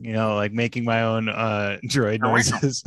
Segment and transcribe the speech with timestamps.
[0.00, 2.82] You know, like making my own uh droid noises.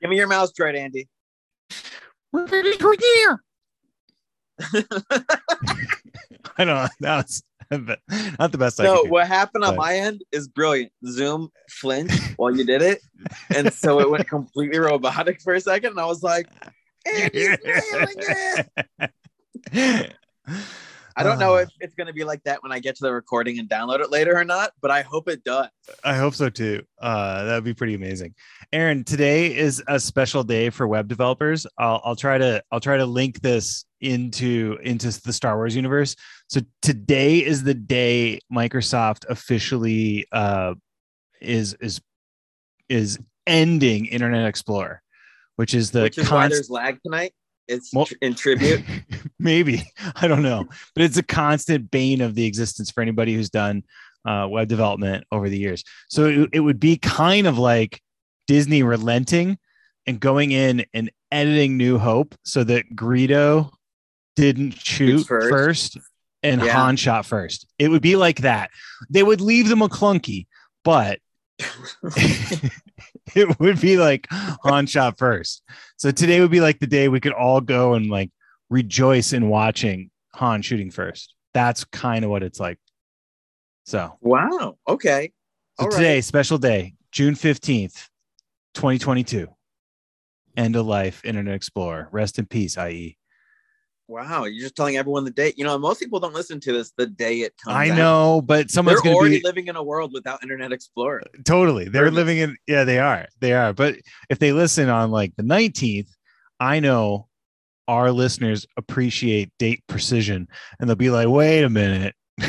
[0.00, 1.08] Give me your mouse droid, Andy.
[6.56, 7.42] I don't know that was
[8.38, 8.80] not the best.
[8.80, 10.92] I No, could what happened on but- my end is brilliant.
[11.06, 13.00] Zoom flinched while you did it,
[13.54, 15.90] and so it went completely robotic for a second.
[15.92, 16.48] And I was like,
[17.06, 19.10] Andy's nailing it.
[21.14, 21.58] I don't know Ah.
[21.58, 24.00] if it's going to be like that when I get to the recording and download
[24.00, 25.68] it later or not, but I hope it does.
[26.02, 26.82] I hope so too.
[27.00, 28.34] Uh, that would be pretty amazing.
[28.72, 31.66] Aaron, today is a special day for web developers.
[31.76, 36.16] I'll, I'll try to I'll try to link this into into the Star Wars universe.
[36.48, 40.74] So today is the day Microsoft officially uh,
[41.42, 42.00] is is
[42.88, 45.02] is ending Internet Explorer,
[45.56, 47.34] which is the which is why there's lag tonight.
[47.68, 48.82] It's Well- in tribute.
[49.38, 49.82] maybe
[50.16, 53.82] i don't know but it's a constant bane of the existence for anybody who's done
[54.24, 58.00] uh, web development over the years so it, it would be kind of like
[58.46, 59.58] disney relenting
[60.06, 63.70] and going in and editing new hope so that greedo
[64.36, 65.50] didn't shoot first.
[65.50, 65.98] first,
[66.44, 66.72] and Yeah.
[66.72, 68.70] han shot first it would be like that
[69.10, 70.46] they would leave them a clunky,
[70.84, 71.18] but
[73.36, 75.62] it would be like Han shot first.
[75.96, 78.30] So today would be like the day we could all go and like
[78.70, 81.34] rejoice in watching Han shooting first.
[81.54, 82.78] That's kind of what it's like.
[83.84, 84.78] So, wow.
[84.88, 85.32] Okay.
[85.78, 85.96] so All right.
[85.96, 88.08] today, special day, June 15th,
[88.74, 89.48] 2022.
[90.56, 92.08] End of life, Internet Explorer.
[92.12, 92.76] Rest in peace.
[92.76, 93.16] IE.
[94.12, 94.44] Wow.
[94.44, 95.56] You're just telling everyone the date.
[95.56, 97.96] You know, most people don't listen to this the day it comes I out.
[97.96, 101.22] know, but They're someone's going already to be living in a world without Internet Explorer.
[101.46, 101.88] totally.
[101.88, 102.16] They're Nervous.
[102.16, 103.26] living in, yeah, they are.
[103.40, 103.72] They are.
[103.72, 103.96] But
[104.28, 106.08] if they listen on like the 19th,
[106.60, 107.28] I know
[107.88, 110.46] our listeners appreciate date precision
[110.78, 112.14] and they'll be like, wait a minute.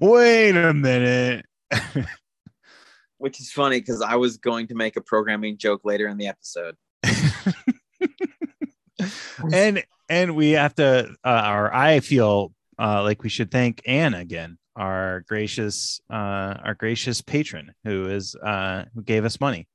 [0.00, 1.44] wait a minute.
[3.18, 6.26] Which is funny because I was going to make a programming joke later in the
[6.28, 6.76] episode.
[9.52, 14.14] and and we have to uh, or i feel uh, like we should thank anne
[14.14, 19.68] again our gracious uh, our gracious patron who is uh, who gave us money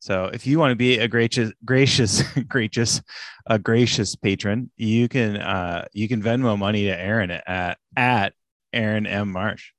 [0.00, 3.00] so if you want to be a gracious gracious gracious
[3.46, 8.32] a gracious patron you can uh you can venmo money to aaron at at
[8.72, 9.70] aaron m marsh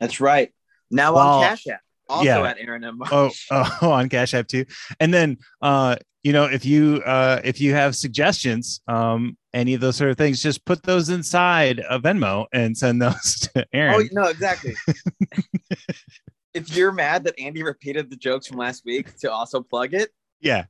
[0.00, 0.52] That's right.
[0.90, 1.80] Now Well, on Cash App.
[2.08, 2.42] Also yeah.
[2.42, 2.98] at Aaron M.
[3.10, 4.66] oh, oh on cash app too
[5.00, 9.80] and then uh you know if you uh if you have suggestions um any of
[9.80, 13.94] those sort of things just put those inside a venmo and send those to aaron
[13.94, 14.74] Oh no, exactly.
[16.54, 20.10] if you're mad that Andy repeated the jokes from last week to also plug it,
[20.40, 20.64] yeah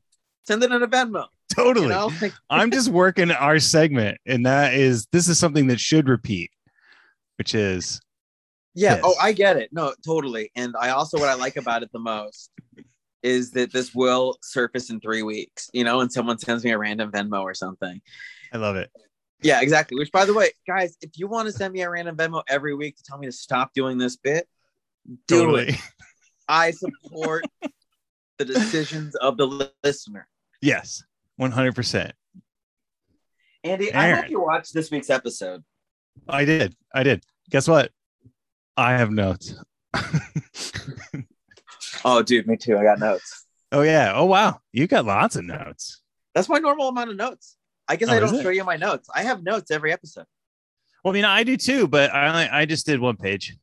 [0.44, 1.26] send it in a Venmo.
[1.54, 2.10] totally You know,
[2.50, 6.50] i'm just working our segment and that is this is something that should repeat
[7.38, 8.00] which is
[8.74, 8.94] yeah.
[8.94, 9.00] Yes.
[9.04, 9.68] Oh, I get it.
[9.70, 10.50] No, totally.
[10.56, 12.50] And I also what I like about it the most
[13.22, 15.70] is that this will surface in three weeks.
[15.72, 18.00] You know, and someone sends me a random Venmo or something.
[18.52, 18.90] i love it
[19.42, 19.98] Yeah, exactly.
[19.98, 22.74] Which, by the way, guys, if you want to send me a random Venmo every
[22.74, 24.46] week to tell me to stop doing this bit,
[25.28, 25.76] do totally it.
[26.48, 27.44] I support
[28.38, 30.26] the decisions of the listener.
[30.60, 31.02] yes
[31.40, 32.12] 100%
[33.64, 34.22] Andy, I Aaron.
[34.22, 35.62] hope you watched this week's episode.
[36.28, 37.90] i did i did guess what
[38.76, 39.54] i have notes
[42.04, 42.76] Oh, dude, me too.
[42.78, 43.46] I got notes.
[43.72, 46.02] oh yeah oh wow you got lots of notes
[46.34, 47.56] That's my normal amount of notes.
[47.88, 49.08] I guess Oh, I don't show you my notes.
[49.14, 50.24] I have notes every episode.
[51.04, 53.56] Well, I mean, I do too, but I only, I just did one page.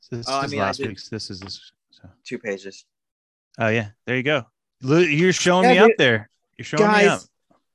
[0.00, 1.08] So this Oh, I mean, last week's.
[1.08, 1.72] This is this.
[1.90, 2.08] So.
[2.24, 2.84] Two pages.
[3.58, 4.44] Oh yeah, there you go.
[4.80, 6.30] You're showing Yeah, me up there.
[6.56, 7.20] You're showing me up.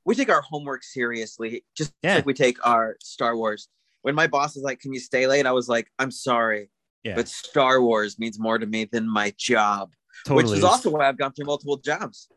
[0.04, 2.16] We take our homework seriously, just Yeah.
[2.16, 3.68] like we take our Star Wars.
[4.02, 6.70] When my boss is like, "Can you stay late?" I was like, "I'm sorry,
[7.06, 9.90] Yeah, but Star Wars means more to me than my job."
[10.24, 10.44] totally.
[10.50, 12.28] Which is also why I've gone through multiple jobs.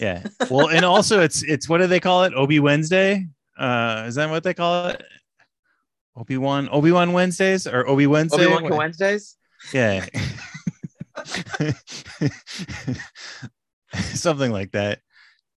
[0.00, 0.22] yeah.
[0.50, 2.32] Well, and also it's it's what do they call it?
[2.34, 3.28] Obi Wednesday.
[3.58, 5.02] Uh, is that what they call it?
[6.16, 8.46] Obi Wan Obi Wan Wednesdays or Obi Wednesday?
[8.46, 9.36] Obi Wan Wednesdays.
[9.72, 10.06] Yeah.
[13.94, 15.00] Something like that.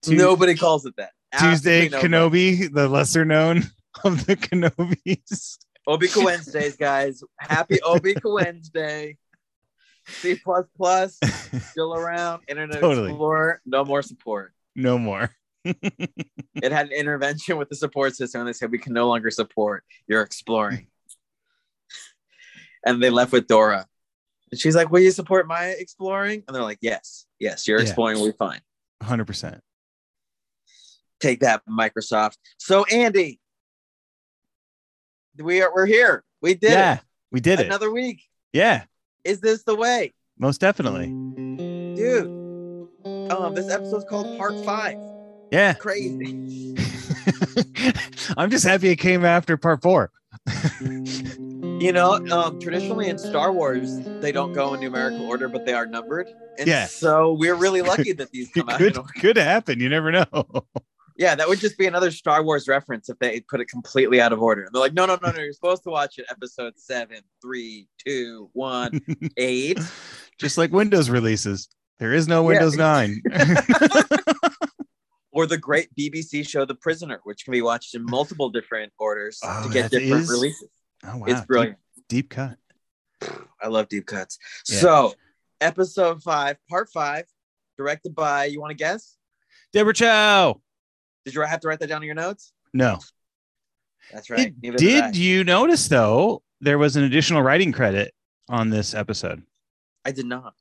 [0.07, 1.11] Nobody calls it that.
[1.39, 2.09] Tuesday Absolutely.
[2.09, 3.63] Kenobi, the lesser known
[4.03, 5.57] of the Kenobis.
[5.87, 7.23] Obi Wednesdays, guys.
[7.39, 9.17] Happy Obi Wednesday.
[10.07, 11.19] C plus plus
[11.71, 12.43] still around.
[12.47, 13.09] Internet Totally.
[13.09, 14.53] Explorer, no more support.
[14.75, 15.31] no more.
[15.65, 19.29] It had an intervention with the support system, and they said we can no longer
[19.29, 20.87] support your exploring.
[22.85, 23.85] and they left with Dora,
[24.51, 27.83] and she's like, "Will you support my exploring?" And they're like, "Yes, yes, your Yeah.
[27.83, 28.61] exploring will be fine."
[29.01, 29.59] 100%.
[31.19, 32.37] Take that, Microsoft.
[32.57, 33.39] So, Andy,
[35.39, 36.23] we are we're here.
[36.41, 36.99] We did yeah,
[37.31, 37.63] we did it.
[37.63, 37.65] it.
[37.67, 38.23] Another week.
[38.53, 38.83] Yeah,
[39.23, 41.07] Is this the way, most definitely.
[41.95, 42.27] dude?
[43.31, 44.97] Um, this episode's called Part Five.
[45.51, 45.73] Yeah.
[45.73, 46.75] Crazy.
[48.37, 50.11] I'm just happy it came after part four.
[50.81, 55.73] You know, um, traditionally in Star Wars, they don't go in numerical order, but they
[55.73, 56.27] are numbered.
[56.57, 56.85] And Yeah.
[56.87, 58.77] so we're really lucky that these come out.
[58.79, 59.79] could, could happen.
[59.79, 60.25] You never know.
[61.17, 64.33] Yeah, that would just be another Star Wars reference if they put it completely out
[64.33, 64.63] of order.
[64.63, 67.87] And they're like, no, no, no, no, you're supposed to watch it episode seven, three,
[68.05, 68.99] two, one,
[69.37, 69.79] eight.
[70.39, 71.69] just like Windows releases.
[71.99, 73.21] There is no Windows 9.
[75.31, 79.37] Or the great BBC show The Prisoner, which can be watched in multiple different orders
[79.43, 80.69] Oh, to get different is- releases.
[81.05, 81.25] oh, wow.
[81.27, 81.77] It's brilliant.
[82.07, 82.57] Deep, deep cut.
[83.61, 84.37] I love deep cuts.
[84.69, 84.79] Yeah.
[84.79, 85.13] So,
[85.59, 87.25] episode five, part five,
[87.77, 89.17] directed by, you want to guess?
[89.73, 90.61] Deborah Chow.
[91.25, 92.53] Did you have to write that down in your notes?
[92.73, 92.99] No.
[94.13, 94.53] That's right.
[94.61, 95.09] Did, did I.
[95.11, 98.13] you notice, though, there was an additional writing credit
[98.47, 99.41] on this episode?
[100.05, 100.53] I did not.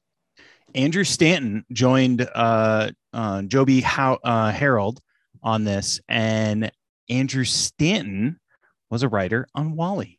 [0.75, 5.01] Andrew Stanton joined uh, uh, Joby How- uh, Harold
[5.43, 6.73] on this, and
[7.11, 8.41] Andrew Stanton
[8.91, 10.19] was a writer on WALL-E.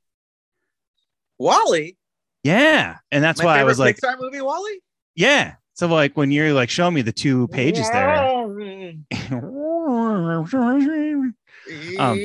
[1.39, 1.97] WALL-E.
[2.43, 4.79] Yeah, and that's my why I was like, Pixar movie, WALL-E.
[5.15, 5.55] yeah.
[5.73, 8.93] So like when you're like showing me the two pages there.
[11.99, 12.17] Um,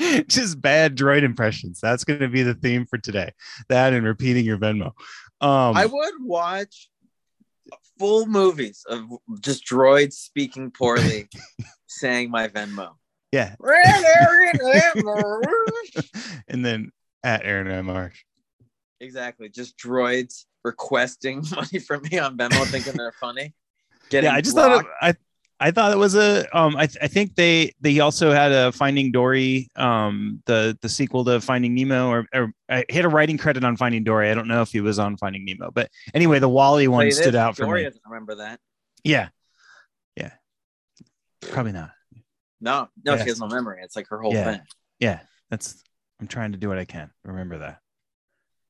[0.28, 1.80] Just bad droid impressions.
[1.80, 3.32] That's going to be the theme for today.
[3.68, 4.92] That and repeating your Venmo.
[5.40, 6.88] Um, I would watch
[7.98, 9.08] full movies of
[9.40, 11.28] just droids speaking poorly,
[11.86, 12.94] saying my Venmo.
[13.32, 13.56] yeah.
[16.48, 16.92] and then
[17.24, 17.86] at Aaron M.
[17.86, 18.22] Marsh.
[19.00, 23.54] exactly, just droids requesting money from me on Venmo, thinking they're funny.
[24.10, 24.86] Getting yeah, I just thought it.
[25.02, 25.14] I
[25.60, 28.70] I thought it was a um I, th- I think they they also had a
[28.72, 33.36] Finding Dory um the the sequel to Finding Nemo or, or I hit a writing
[33.38, 34.30] credit on Finding Dory.
[34.30, 37.34] I don't know if he was on Finding Nemo, but anyway, the WALL-E one stood
[37.34, 37.84] out for Dory me.
[37.86, 38.60] doesn't remember that.
[39.04, 39.28] Yeah,
[40.16, 40.30] yeah,
[41.50, 41.90] probably not.
[42.60, 43.22] No, no, Yeah.
[43.22, 43.80] she has no memory.
[43.82, 44.44] It's like her whole Yeah.
[44.52, 44.60] thing.
[45.00, 45.20] Yeah,
[45.50, 45.82] that's
[46.20, 47.10] I'm trying to do what I can.
[47.24, 47.78] Remember that.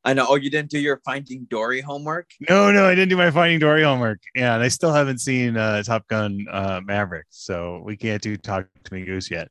[0.09, 0.25] I know.
[0.27, 2.31] Oh, you didn't do your Finding Dory homework?
[2.49, 4.21] No, no, I didn't do my Finding Dory homework.
[4.35, 8.37] Yeah, and I still haven't seen uh, Top Gun uh, Maverick, so we can't do
[8.39, 9.49] Talk to Me Goose yet.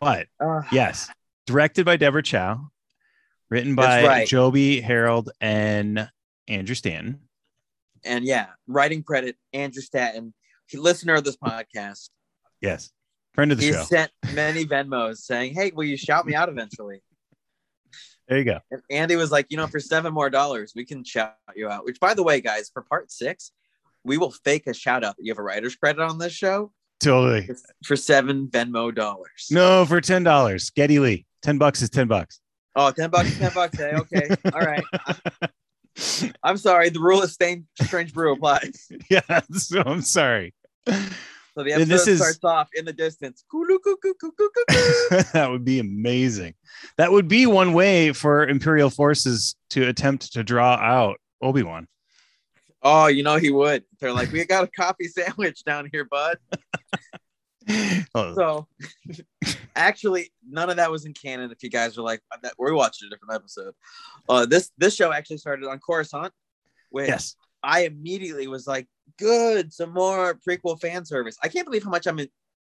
[0.00, 1.08] But Uh, yes,
[1.46, 2.68] directed by Deborah Chow,
[3.48, 4.26] written by right.
[4.26, 6.10] Joby Harold and
[6.48, 7.20] Andrew Stanton.
[8.04, 10.34] and yeah, writing credit Andrew Stanton,
[10.66, 12.10] he, listener of this podcast.
[12.60, 12.90] Yes,
[13.34, 13.84] friend of the He show.
[13.84, 17.02] sent many Venmos saying, "Hey, will you shout me out eventually?"
[18.28, 18.58] There you go.
[18.70, 21.84] And Andy was like, "You know, for seven more dollars, we can shout you out."
[21.84, 23.52] Which, by the way, guys, for part six,
[24.04, 27.46] we will fake a shout out you have a writer's credit on this show Totally.
[27.46, 29.48] for, for seven Venmo dollars.
[29.50, 30.70] No, for ten dollars.
[30.70, 31.26] Geddy Lee.
[31.42, 32.40] Ten bucks is ten bucks.
[32.76, 33.80] Oh, 10 bucks, 10 bucks.
[33.80, 33.90] eh?
[33.98, 34.28] Okay.
[34.54, 34.84] All right.
[36.44, 36.90] I'm sorry.
[36.90, 37.64] The rule of Strange
[38.12, 38.88] Brew applies.
[39.10, 40.54] yeah, so I'm sorry.
[41.58, 43.44] So the episode this is- starts off in the distance.
[45.32, 46.54] That would be amazing.
[46.98, 51.88] That would be one way for Imperial forces to attempt to draw out Obi Wan.
[52.80, 53.82] Oh, you know he would.
[53.98, 56.38] They're like, we got a coffee sandwich down here, bud.
[58.14, 58.66] Oh, So
[59.76, 61.50] actually, none of that was in canon.
[61.50, 63.74] If you guys are like, that, we watched a different episode.
[64.26, 66.32] Uh, this this show actually started on Coruscant,
[66.88, 67.36] which yes.
[67.62, 68.86] I immediately was like,
[69.18, 71.36] good, some more prequel fan service.
[71.42, 72.20] I can't believe how much I'm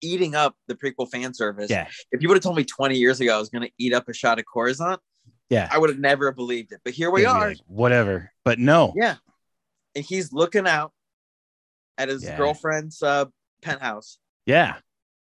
[0.02, 1.70] eating up the prequel fan service.
[1.70, 1.88] Yeah.
[2.12, 4.08] If you would have told me 20 years ago I was going to eat up
[4.08, 5.02] a shot of Coruscant,
[5.50, 5.68] Yeah.
[5.72, 6.80] I would have never believed it.
[6.86, 7.50] But here we are.
[7.50, 8.32] like, Whatever.
[8.46, 8.94] But no.
[8.96, 9.16] Yeah.
[9.96, 10.94] And he's looking out
[11.98, 12.38] at his Yeah.
[12.38, 13.26] girlfriend's uh,
[13.62, 14.20] penthouse.
[14.46, 14.76] Yeah.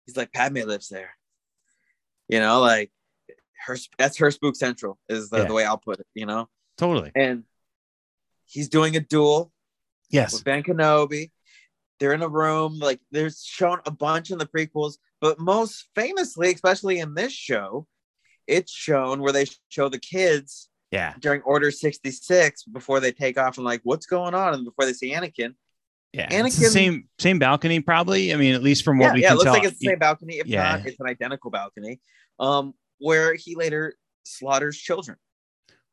[0.05, 1.17] He's like, Padme lives there.
[2.29, 2.91] You know, like
[3.65, 5.43] her that's her spook central is the, Yeah.
[5.45, 6.47] the way I'll put it, you know?
[6.77, 7.11] Totally.
[7.13, 7.43] And
[8.51, 9.51] he's doing a duel
[10.09, 10.33] Yes.
[10.33, 11.31] with Ben Kenobi.
[11.99, 16.51] They're in a room, like there's shown a bunch in the prequels, but most famously,
[16.53, 17.87] especially in this show,
[18.47, 21.13] it's shown where they show the kids Yeah.
[21.19, 24.53] during Order 66 before they take off and like, what's going on?
[24.55, 25.53] And before they see Anakin.
[26.11, 26.27] Yeah.
[26.29, 28.33] Anakin- same same balcony, probably.
[28.33, 29.53] I mean, at least from what yeah, we yeah, can it looks tell.
[29.53, 30.39] like it's the same balcony.
[30.39, 30.75] If Yeah.
[30.77, 32.01] not, it's an identical balcony.
[32.39, 35.17] Um, where he later slaughters children.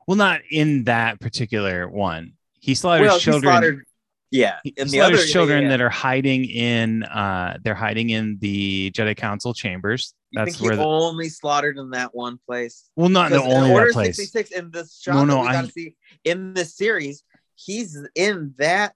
[0.08, 2.32] Well, not in that particular one.
[2.60, 3.52] He slaughters well, he children.
[3.52, 3.84] slaughtered-
[4.30, 8.10] yeah, he in the slaughters other children yeah, that are hiding in uh they're hiding
[8.10, 10.12] in the Jedi Council chambers.
[10.32, 12.90] You That's think where he the, only slaughtered in that one place?
[12.94, 14.16] well not the only Order place.
[14.16, 17.24] 66 in the shot No, no, I- see in this series,
[17.54, 18.92] he's in that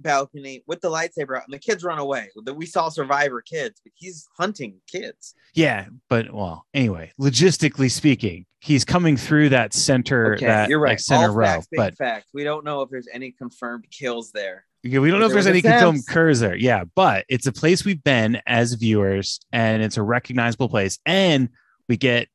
[0.00, 2.30] balcony with the lightsaber out, and the kids run away.
[2.54, 5.34] We saw Survivor kids, but he's hunting kids.
[5.54, 10.34] Yeah, but well, anyway, logistically speaking, he's coming through that center.
[10.34, 10.90] Okay, that, you're right.
[10.90, 12.28] Like, center All row, facts but facts.
[12.34, 14.64] We don't know if there's any confirmed kills there.
[14.82, 16.54] Yeah, we don't know if there's any confirmed curs there.
[16.54, 20.98] Yeah, but it's a place we've been as viewers, and it's a recognizable place.
[21.04, 21.48] And
[21.88, 22.28] we get,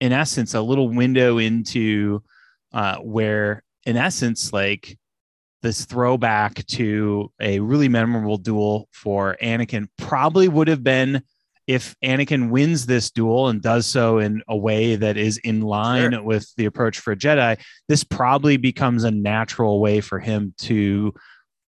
[0.00, 2.22] in essence, a little window into
[2.72, 4.98] uh, where, in essence, like
[5.62, 11.22] this throwback to a really memorable duel for Anakin probably would have been
[11.66, 16.12] if Anakin wins this duel and does so in a way that is in line
[16.12, 16.22] Sure.
[16.22, 17.58] with the approach for a Jedi.
[17.88, 21.12] This probably becomes a natural way for him to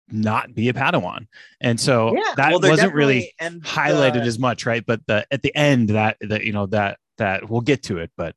[0.09, 1.27] not be a Padawan.
[1.61, 4.85] And so that well, wasn't really and highlighted the- as much, right?
[4.85, 8.11] But the at the end that that you know that that we'll get to it,
[8.17, 8.35] but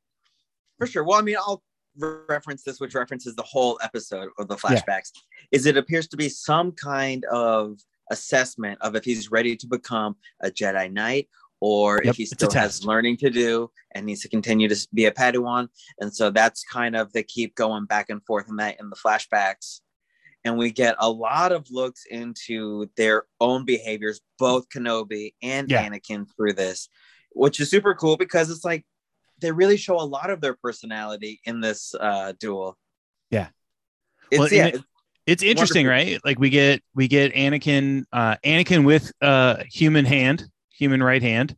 [0.78, 1.04] for sure.
[1.04, 1.62] Well, I mean, I'll
[2.00, 4.82] reference this, which references the whole episode of the Yeah.
[4.82, 5.12] flashbacks.
[5.52, 7.80] Is it appears to be some kind of
[8.12, 11.30] assessment of if he's ready to become a Jedi Knight
[11.62, 15.06] or Yep, if he still has learning to do and needs to continue to be
[15.06, 15.68] a Padawan.
[16.00, 18.96] And so that's kind of they keep going back and forth in that in the
[18.96, 19.82] flashbacks.
[20.46, 25.88] And we get a lot of looks into their own behaviors, both Kenobi and Yeah.
[25.88, 26.88] Anakin through this,
[27.32, 28.86] which is super cool because it's like
[29.42, 32.78] they really show a lot of their personality in this uh duel.
[33.30, 33.48] Yeah.
[34.32, 34.84] It's Well, yeah, it-
[35.26, 36.12] it's interesting, Wonderful.
[36.14, 36.22] right?
[36.26, 41.56] Like we get we get Anakin, uh Anakin with uh human hand, human right hand.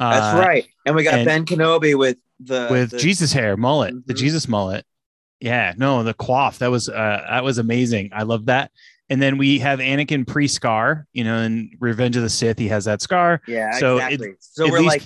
[0.00, 0.66] Uh, that's right.
[0.84, 4.18] And we got and- Ben Kenobi with the with the- Jesus hair mullet, the Mhm.
[4.18, 4.84] Jesus mullet.
[5.40, 8.10] Yeah, no, the quaff that was uh that was amazing.
[8.12, 8.70] I love that.
[9.10, 12.68] And then we have Anakin pre scar, you know, in Revenge of the Sith, he
[12.68, 13.42] has that scar.
[13.46, 14.34] Yeah, So it- exactly.
[14.40, 15.02] so we're least- like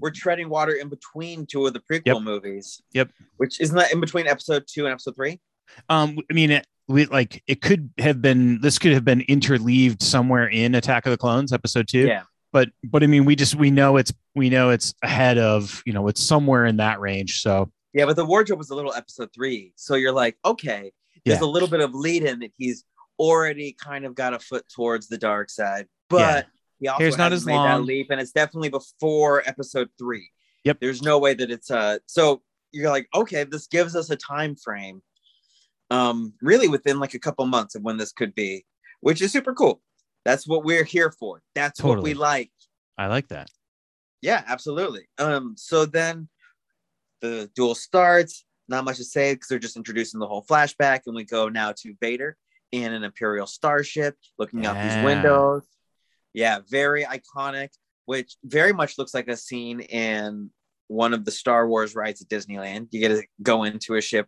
[0.00, 2.22] we're treading water in between two of the prequel Yep.
[2.22, 2.82] movies.
[2.92, 3.10] Yep.
[3.36, 5.40] Which isn't that in between episode two and episode three?
[5.88, 10.02] Um, I mean, it, we like it could have been this could have been interleaved
[10.02, 12.06] somewhere in Attack of the Clones, episode two.
[12.06, 12.22] Yeah.
[12.52, 15.92] But but I mean, we just we know it's we know it's ahead of you
[15.92, 17.40] know it's somewhere in that range.
[17.40, 19.72] So Yeah, but the wardrobe was a little episode three.
[19.76, 20.92] So you're like, okay,
[21.24, 21.46] there's Yeah.
[21.46, 22.84] a little bit of lead in that he's
[23.18, 25.86] already kind of got a foot towards the dark side.
[26.10, 26.46] But
[26.82, 27.68] he also Hair's not as made long.
[27.68, 30.28] that leap, and it's definitely before episode three.
[30.64, 30.80] Yep.
[30.80, 34.56] There's no way that it's uh so you're like, okay, this gives us a time
[34.56, 35.00] frame.
[35.90, 38.64] Um, really within like a couple months of when this could be,
[39.00, 39.80] which is super cool.
[40.24, 41.42] That's what we're here for.
[41.54, 42.50] That's what we like.
[42.98, 43.50] I like that.
[44.22, 45.08] Yeah, absolutely.
[45.18, 46.28] Um, so then
[47.20, 48.44] the duel starts.
[48.68, 51.72] Not much to say because they're just introducing the whole flashback, and we go now
[51.78, 52.36] to Vader
[52.70, 55.62] in an Imperial starship, looking out these windows.
[56.34, 57.68] Yeah, very iconic,
[58.06, 60.50] which very much looks like a scene in
[60.88, 62.88] one of the Star Wars rides at Disneyland.
[62.90, 64.26] You get to go into a ship,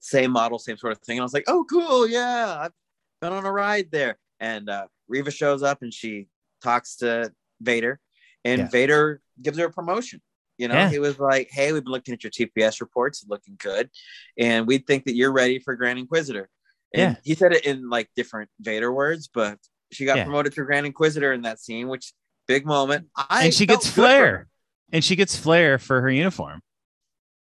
[0.00, 1.18] same model, same sort of thing.
[1.18, 2.72] And I was like, oh, cool, yeah, I've
[3.20, 4.18] been on a ride there.
[4.40, 6.28] And uh, Reva shows up and she
[6.62, 8.00] talks to Vader,
[8.44, 8.68] and Yeah.
[8.68, 10.20] Vader gives her a promotion.
[10.58, 10.90] You know, Yeah.
[10.90, 13.90] he was like, "Hey, we've been looking at your TPS reports, looking good,
[14.36, 16.48] and we think that you're ready for Grand Inquisitor."
[16.92, 17.20] And Yeah.
[17.24, 19.58] he said it in like different Vader words, but
[19.90, 20.24] she got Yeah.
[20.24, 22.12] promoted to Grand Inquisitor in that scene, which
[22.46, 23.08] big moment.
[23.16, 24.06] I and she gets good for her.
[24.06, 24.48] flair.
[24.92, 26.62] And she gets flair for her uniform.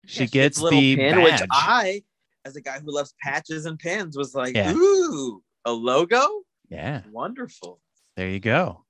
[0.05, 1.41] She Yeah, gets a little the pin, badge.
[1.41, 2.03] which I,
[2.45, 4.73] as a guy who loves patches and pins, was like, Yeah.
[4.73, 7.79] "Ooh, a logo, yeah, wonderful."
[8.15, 8.85] there you go.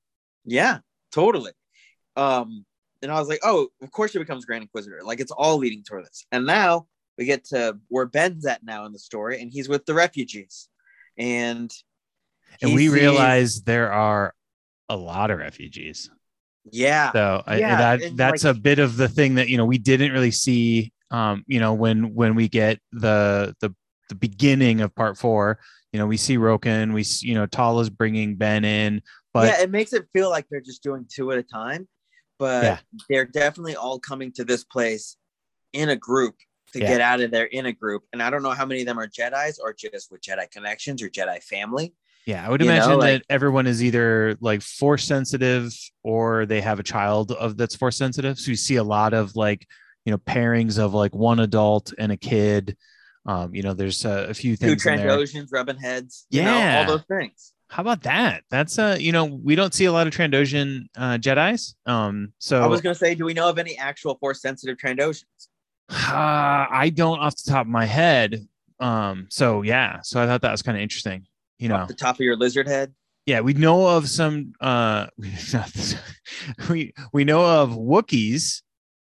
[0.45, 0.79] Yeah,
[1.11, 1.51] totally.
[2.15, 2.65] Um,
[3.01, 5.01] and I was like, oh, of course she becomes Grand Inquisitor.
[5.03, 6.25] Like it's all leading toward this.
[6.31, 6.87] And now
[7.17, 10.69] we get to where Ben's at now in the story, and he's with the refugees.
[11.17, 11.71] And
[12.61, 14.33] And he we realize there are
[14.89, 16.09] a lot of refugees.
[16.71, 19.65] yeah, So I, that and, that's like- a bit of the thing that you know
[19.65, 20.91] we didn't really see.
[21.09, 23.73] Um, you know when when we get the the
[24.09, 25.59] the beginning of part four,
[25.93, 29.01] you know we see Roken, we you know Tala's bringing Ben in,
[29.33, 31.87] but yeah, it makes it feel like they're just doing two at a time,
[32.39, 32.79] but Yeah.
[33.09, 35.15] they're definitely all coming to this place
[35.71, 36.35] in a group
[36.73, 36.87] to Yeah.
[36.89, 38.03] get out of there in a group.
[38.11, 41.01] And I don't know how many of them are Jedi's or just with Jedi connections
[41.01, 41.93] or Jedi family.
[42.27, 46.45] Yeah, I would You know, imagine like- that everyone is either like force sensitive or
[46.45, 48.37] they have a child of that's force sensitive.
[48.37, 49.65] So you see a lot of like,
[50.03, 52.75] you know, pairings of like one adult and a kid.
[53.25, 55.07] Um, you know, there's a, a few things in there.
[55.07, 56.27] Trandoshans rubbing heads.
[56.29, 56.79] You know, Yeah.
[56.85, 57.53] all those things.
[57.69, 58.43] How about that?
[58.49, 61.75] That's uh, you know, we don't see a lot of Trandoshan uh, Jedi's.
[61.85, 65.23] Um, so I was gonna say, do we know of any actual force sensitive Trandoshans?
[65.89, 65.93] uh,
[66.71, 68.45] I don't off the top of my head.
[68.81, 71.25] Um, so yeah, so I thought that was kind of interesting.
[71.59, 72.93] You know, Off the top of your lizard head?
[73.25, 75.07] yeah, we know of some uh
[76.69, 78.61] we we know of Wookiees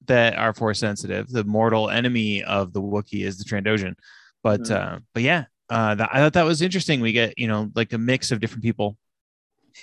[0.06, 1.28] that are force sensitive.
[1.28, 3.94] The mortal enemy of the Wookiee is the Trandoshan.
[4.42, 4.70] But Mhm.
[4.70, 7.00] uh but yeah, uh, that, I thought that was interesting.
[7.00, 8.96] We get you know like a mix of different people.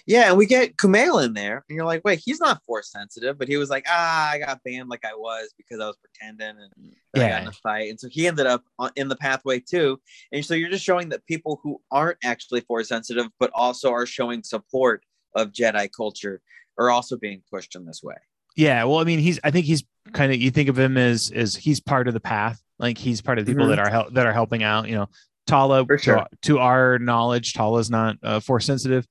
[0.05, 3.37] Yeah, and we get Kumail in there, and you're like, wait, he's not force sensitive,
[3.37, 6.49] but he was like, ah, I got banned like I was because I was pretending
[6.61, 7.49] and then I got in Yeah.
[7.49, 8.63] a fight, and so he ended up
[8.95, 9.99] in the pathway too.
[10.31, 14.05] And so you're just showing that people who aren't actually force sensitive, but also are
[14.05, 15.03] showing support
[15.35, 16.41] of Jedi culture,
[16.77, 18.15] are also being pushed in this way.
[18.55, 19.39] Yeah, well, I mean, he's.
[19.43, 19.83] I think he's
[20.13, 20.39] kind of.
[20.39, 22.61] You think of him as as he's part of the path.
[22.79, 23.69] Like he's part of the people Mhm.
[23.69, 24.87] that are hel- that are helping out.
[24.87, 25.09] You know,
[25.45, 25.85] Tala.
[25.97, 26.17] Sure.
[26.17, 29.05] To, to our knowledge, Tala's not uh, force sensitive,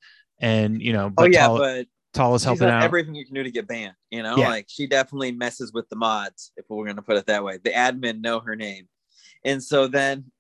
[0.44, 2.82] and you know, Oh but yeah, Tala, but Tala's she's helping out.
[2.82, 3.94] everything you can do to get banned.
[4.10, 4.48] You know, Yeah.
[4.48, 7.58] like she definitely messes with the mods, if we're gonna put it that way.
[7.62, 8.88] The admin know her name,
[9.44, 10.30] and so then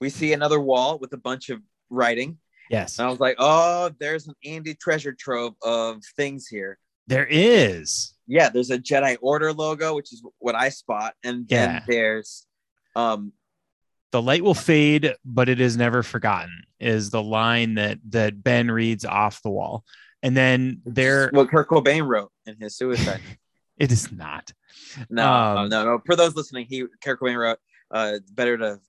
[0.00, 2.38] we see another wall with a bunch of writing.
[2.70, 6.78] yes, And I was like, oh, there's an Andy treasure trove of things here.
[7.06, 8.14] there is.
[8.26, 11.82] Yeah, there's a Jedi Order logo, which is what I spot, and then Yeah.
[11.88, 12.46] there's
[12.94, 13.32] um
[14.12, 16.64] The light will fade, but it is never forgotten.
[16.78, 19.84] Is the line that that Ben reads off the wall,
[20.22, 23.20] and then there what Kurt Cobain wrote in his suicide.
[23.78, 24.52] it is not.
[25.08, 26.00] No, Um, no, no.
[26.04, 27.58] For those listening, he Kurt Cobain wrote,
[27.90, 28.80] uh, "It's better to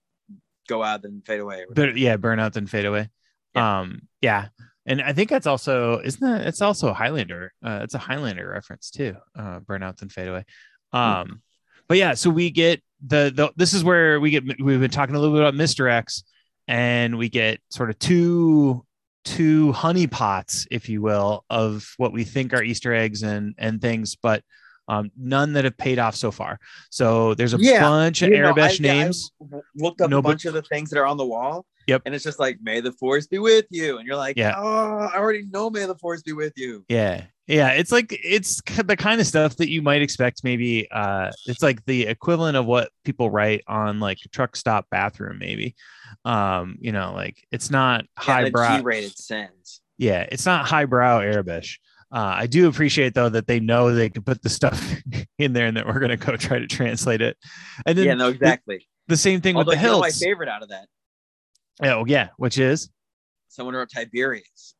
[0.68, 3.10] go out than fade away." but yeah, burn out then fade away.
[3.56, 4.48] Um, yeah,
[4.86, 7.54] and I think that's also isn't that it's also a Highlander.
[7.64, 9.16] Uh, it's a Highlander reference too.
[9.38, 10.44] Uh, burn out then fade away.
[10.92, 11.42] Um,
[11.88, 15.16] but yeah, so we get the the this is where we get we've been talking
[15.16, 16.24] a little bit about Mister X,
[16.68, 18.86] and we get sort of two
[19.26, 23.82] two honey pots, if you will, of what we think are Easter eggs and and
[23.82, 24.44] things, but
[24.90, 26.60] um, none that have paid off so far.
[26.90, 29.32] So there's a Yeah, bunch of You know, I- yeah, I names.
[29.78, 31.66] looked up No, a but- bunch of the things that are on the wall.
[31.88, 32.02] Yep.
[32.06, 34.56] And it's just like, "May the force be with you," and you're like, Yeah.
[34.58, 37.26] "Oh, I already know, may the force be with you." Yeah.
[37.48, 37.70] Yeah.
[37.72, 41.84] It's like it's the kind of stuff that you might expect maybe uh it's like
[41.86, 45.76] the equivalent of what people write on like a truck stop bathroom, maybe.
[46.26, 48.78] Um, you know, like it's not Yeah, the highbrow.
[48.78, 49.82] G-rated sends.
[49.98, 51.78] Yeah, it's not highbrow Aurebesh.
[52.12, 54.82] Uh, I do appreciate though that they know they can put the stuff
[55.40, 57.38] in there and that we're gonna go try to translate it.
[57.86, 58.88] And then Yeah, no, exactly.
[59.08, 60.88] the same thing Although with the know my favorite out of that,
[61.82, 62.90] Oh yeah, which is
[63.50, 64.76] someone wrote Tiberius.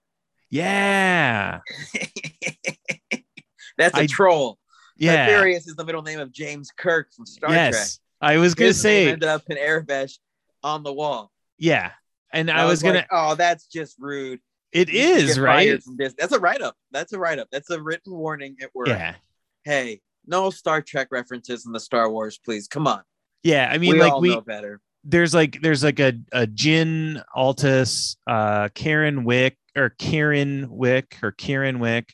[0.54, 1.60] Yeah.
[3.78, 4.60] That's a I- troll.
[4.98, 5.26] Yeah.
[5.26, 7.74] Tiberius is the middle name of James Kirk from Star Trek.
[7.74, 8.00] yes.
[8.22, 10.20] I was gonna His say ended up in Aurebesh
[10.64, 11.32] on the wall.
[11.58, 11.92] yeah.
[12.32, 14.40] And And I was gonna like, oh, that's just rude.
[14.72, 15.68] it You is right.
[15.68, 16.14] fired from this.
[16.18, 16.76] That's a write up.
[16.92, 17.48] That's a write up.
[17.52, 18.88] That's a written warning at work.
[18.88, 19.16] Yeah.
[19.64, 22.68] Hey, no Star Trek references in the Star Wars, please.
[22.68, 23.02] Come on.
[23.42, 23.68] Yeah.
[23.72, 24.80] I mean, we like all we know better.
[25.04, 31.32] there's like there's like a a Jin Altus, uh Karen Wick or Kieran Wick or
[31.32, 32.14] Kieran Wick,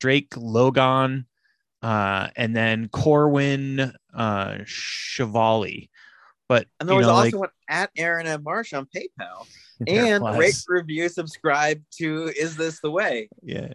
[0.00, 1.26] Drake Logan,
[1.82, 5.88] uh, and then Corwin uh Chevali.
[6.48, 9.46] But And there was know, also like, one at Aaron and Marsh on PayPal.
[9.86, 10.36] And was.
[10.36, 13.28] rate, review, subscribe to Is This the Way?
[13.42, 13.74] yeah.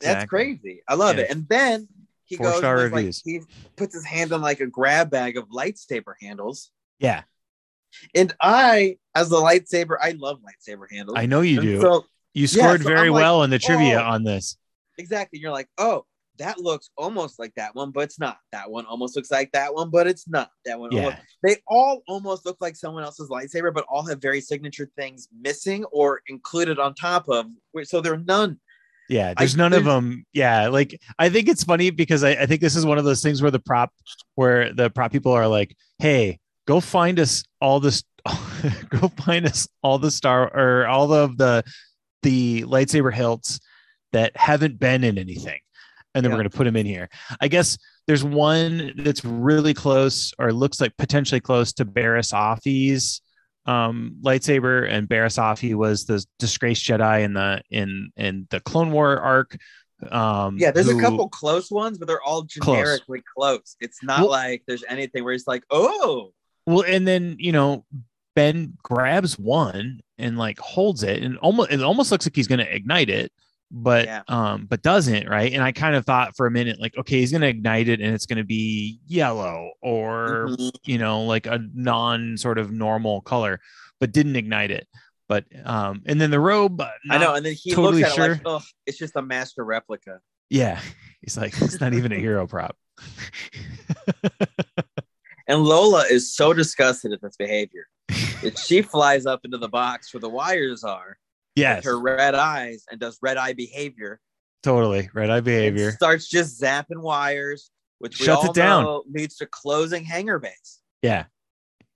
[0.00, 0.82] That's crazy.
[0.88, 1.22] I love Yeah.
[1.24, 1.30] it.
[1.30, 1.86] And then
[2.24, 3.40] he goes Four-star and, like, he
[3.76, 6.72] puts his hand on like a grab bag of lightsaber handles.
[6.98, 7.22] Yeah.
[8.16, 11.16] And I, as a lightsaber, I love lightsaber handles.
[11.18, 11.80] I know you And do.
[11.80, 14.10] So you scored so very like, well in the trivia oh.
[14.10, 14.56] on this.
[14.98, 16.04] exactly, you're like, oh,
[16.38, 18.38] that looks almost like that one, but it's not.
[18.52, 20.50] That one almost looks like that one, but it's not.
[20.64, 20.94] That one.
[20.94, 21.22] almost- Yeah.
[21.42, 25.84] they all almost look like someone else's lightsaber, but all have very signature things missing
[25.86, 27.46] or included on top of.
[27.84, 28.58] So they're none.
[29.08, 30.24] Yeah, I- there's none of them.
[30.32, 33.22] Yeah, like I think it's funny because I, I think this is one of those
[33.22, 33.92] things where the prop,
[34.34, 38.02] where the prop people are like, "Hey, go find us all this,
[38.88, 41.62] go find us all the star or all of the
[42.24, 43.60] the lightsaber hilts
[44.12, 45.60] that haven't been in anything,
[46.14, 47.08] and then we're gonna put them in here."
[47.40, 53.20] I guess there's one that's really close or looks like potentially close to Barriss Offee's
[53.66, 58.90] um lightsaber and Barriss Offee was the disgraced Jedi in the in in the Clone
[58.92, 59.56] War arc.
[60.10, 62.76] Um Yeah, there's who- a couple close ones, but they're all Close.
[62.76, 63.76] generically close.
[63.80, 66.32] It's not Well- like there's anything where it's like, oh,
[66.66, 67.86] Well, and then you know,
[68.34, 72.66] Ben grabs one and like holds it, and almost it almost looks like he's gonna
[72.68, 73.32] ignite it,
[73.70, 74.22] but Yeah.
[74.28, 75.52] um, but doesn't, right?
[75.52, 78.14] And I kind of thought for a minute, like, okay, he's gonna ignite it and
[78.14, 80.70] it's gonna be yellow or Mhm.
[80.84, 83.60] you know, like a non sort of normal color,
[84.00, 84.86] but didn't ignite it.
[85.28, 87.34] But um, and then the robe, I know.
[87.34, 88.46] And then he totally looks at it like, sure.
[88.46, 90.20] oh, it's just a master replica.
[90.50, 90.80] Yeah,
[91.22, 92.76] he's like, it's not even a hero prop.
[95.46, 97.86] And Lola is so disgusted at this behavior
[98.42, 101.18] that she flies up into the box where the wires are
[101.56, 104.20] yes, her red eyes and does red eye behavior.
[104.62, 105.92] totally red eye behavior.
[105.92, 109.00] starts just zapping wires, which Shuts all it down.
[109.12, 110.80] leads to closing hangar bays.
[111.02, 111.24] Yeah,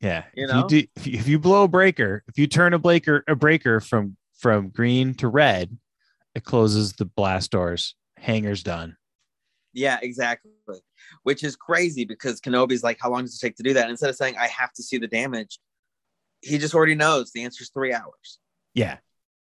[0.02, 0.24] Yeah.
[0.34, 0.58] You if know?
[0.58, 3.34] you do, if you, if you blow a breaker, if you turn a breaker a
[3.34, 5.76] breaker from from green to red,
[6.34, 7.94] it closes the blast doors.
[8.18, 8.97] Hangar's done.
[9.72, 10.50] Yeah, exactly.
[11.22, 13.82] Which is crazy because Kenobi's like, how long does it take to do that?
[13.82, 15.58] And instead of saying, I have to see the damage,
[16.40, 18.38] he just already knows the answer is three hours.
[18.74, 18.98] Yeah.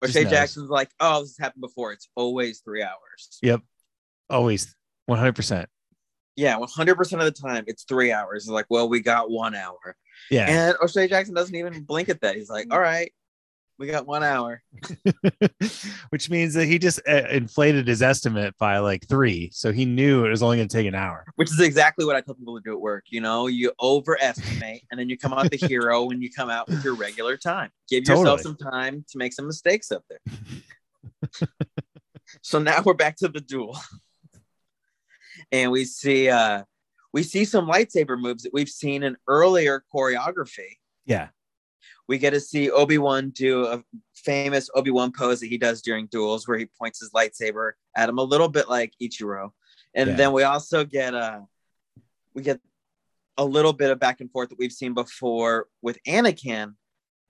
[0.02, 0.32] Or Just say knows.
[0.32, 1.92] Jackson's like, oh, this has happened before.
[1.92, 3.40] It's always three hours.
[3.42, 3.62] Yep.
[4.30, 4.76] Always
[5.10, 5.66] 100%.
[6.36, 8.44] Yeah, 100% of the time, it's three hours.
[8.44, 9.96] It's like, well, we got one hour.
[10.30, 10.46] Yeah.
[10.48, 12.36] And O'Shea Jackson doesn't even blink at that.
[12.36, 12.74] He's like, mm.
[12.74, 13.12] all right,
[13.80, 14.62] we got one hour.
[16.10, 19.50] Which means that he just uh, inflated his estimate by like three.
[19.54, 21.26] So he knew it was only going to take an hour.
[21.36, 23.06] Which is exactly what I tell people to do at work.
[23.10, 26.68] You know, you overestimate and then you come out the hero when you come out
[26.68, 27.70] with your regular time.
[27.90, 28.44] Give yourself Totally.
[28.44, 31.48] some time to make some mistakes up there.
[32.42, 33.78] so now we're back to the duel.
[35.52, 36.64] and we see uh
[37.14, 40.78] we see some lightsaber moves that we've seen in earlier choreography.
[41.06, 41.30] Yeah.
[42.08, 43.84] We get to see Obi-Wan do a
[44.16, 48.18] famous Obi-Wan pose that he does during duels where he points his lightsaber at him
[48.18, 49.52] a little bit like Ichiro.
[49.94, 50.16] And Yeah.
[50.16, 51.42] then we also get uh
[52.34, 52.60] we get
[53.38, 56.76] a little bit of back and forth that we've seen before with Anakin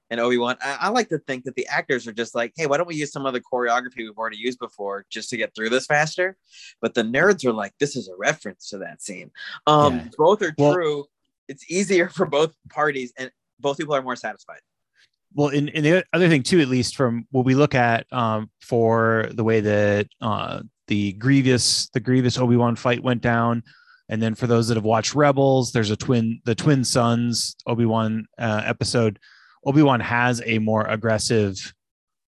[0.09, 0.57] and Obi-Wan.
[0.61, 2.95] I, I like to think that the actors are just like, hey, why don't we
[2.95, 6.37] use some other choreography we've already used before just to get through this faster?
[6.81, 9.31] But the nerds are like, this is a reference to that scene.
[9.65, 10.07] Um, Yeah.
[10.17, 11.05] both are Well- true.
[11.49, 14.59] It's easier for both parties, and both people are more satisfied.
[15.33, 18.49] well in, in the other thing too at least from what we look at um
[18.61, 23.61] for the way that uh the grievous the grievous obi-wan fight went down
[24.09, 28.25] and then for those that have watched rebels there's a twin the Twin Suns obi-wan
[28.39, 29.19] uh, episode
[29.65, 31.73] obi-wan has a more aggressive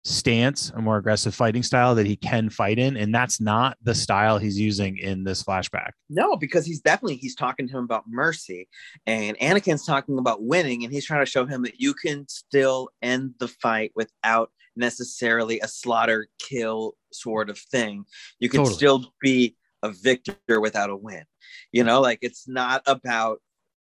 [0.06, 3.96] stance a more aggressive fighting style that he can fight in and that's not the
[3.96, 8.04] style he's using in this flashback No, because he's definitely he's talking to him about
[8.08, 8.70] mercy,
[9.08, 12.90] and Anakin's talking about winning, and he's trying to show him that you can still
[13.02, 18.06] end the fight without necessarily a slaughter kill sort of thing.
[18.40, 18.76] You can Totally.
[18.76, 21.24] still be a victor without a win.
[21.72, 23.40] You know, like it's not about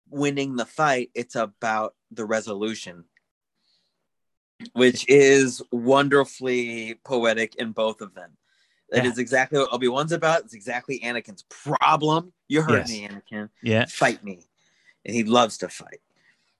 [0.09, 3.05] winning the fight; it's about the resolution,
[4.73, 8.31] which is wonderfully poetic in both of them.
[8.89, 9.11] That Yeah.
[9.11, 10.43] is exactly what Obi Wan's about.
[10.45, 12.33] It's exactly Anakin's problem.
[12.47, 12.89] You heard Yes.
[12.89, 13.49] me, Anakin.
[13.61, 14.47] yeah Fight me.
[15.05, 16.01] And he loves to fight.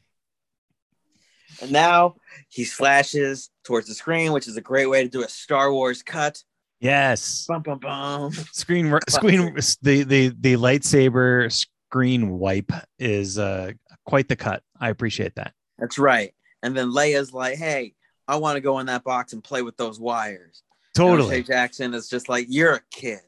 [1.61, 2.17] and now
[2.49, 6.03] he slashes towards the screen, which is a great way to do a Star Wars
[6.03, 6.43] cut.
[6.81, 8.33] yes Bum, bum, bum.
[8.53, 13.71] screen screen the the the lightsaber screen wipe is uh
[14.05, 16.35] quite the cut i appreciate that That's right.
[16.65, 17.95] And then Leia's like, hey,
[18.27, 20.63] I want to go in that box and play with those wires.
[20.97, 23.21] And O'Shea totally Jackson is just like, you're a kid.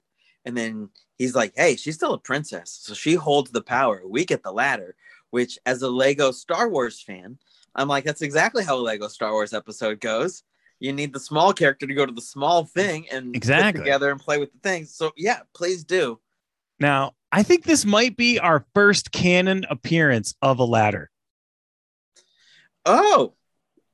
[0.45, 2.79] And then he's like, hey, she's still a princess.
[2.83, 4.03] So she holds the power.
[4.05, 4.97] We get the ladder,
[5.31, 7.39] which as a Lego Star Wars fan,
[7.75, 10.43] I'm like, that's exactly how a Lego Star Wars episode goes.
[10.81, 13.83] You need the small character to go to the small thing and put Exactly.
[13.83, 14.95] together and play with the things.
[14.95, 16.19] So yeah, please do.
[16.81, 21.11] now i think this might be our first canon appearance of a ladder
[22.87, 23.35] Oh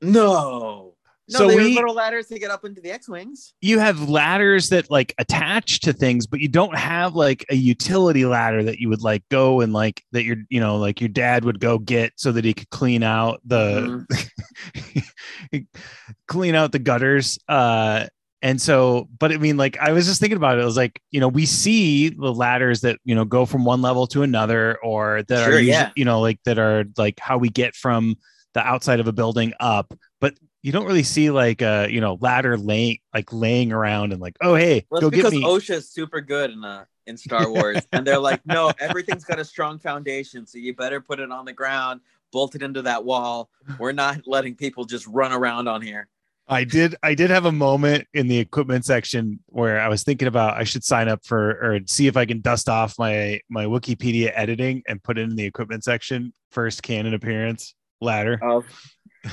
[0.01, 0.89] no.
[1.29, 3.55] No, So they we- little ladders to get up into the X-Wings.
[3.63, 8.27] you have ladders that like attach to things but you don't have like a utility
[8.27, 11.45] ladder that you would like go and like that your you know like your dad
[11.45, 14.05] would go get so that he could clean out the
[16.29, 18.07] clean out the gutters uh
[18.43, 21.01] and so but i mean like i was just thinking about it i was like
[21.13, 24.77] you know we see the ladders that you know go from one level to another
[24.83, 25.91] or that Sure, are yeah.
[25.95, 28.17] you know like that are like how we get from
[28.55, 32.19] the outside of a building up but you don't really see like a you know
[32.21, 35.75] ladder laying like laying around and like oh hey Well, go get because me OSHA
[35.75, 39.45] is super good in uh in Star Wars, and they're like, no, everything's got a
[39.45, 42.01] strong foundation, so you better put it on the ground,
[42.33, 43.51] bolt it into that wall.
[43.79, 46.09] We're not letting people just run around on here.
[46.49, 50.29] I did I did have a moment in the equipment section where I was thinking
[50.29, 53.65] about I should sign up for or see if I can dust off my my
[53.65, 58.65] Wikipedia editing and put it in the equipment section first canon appearance ladder Of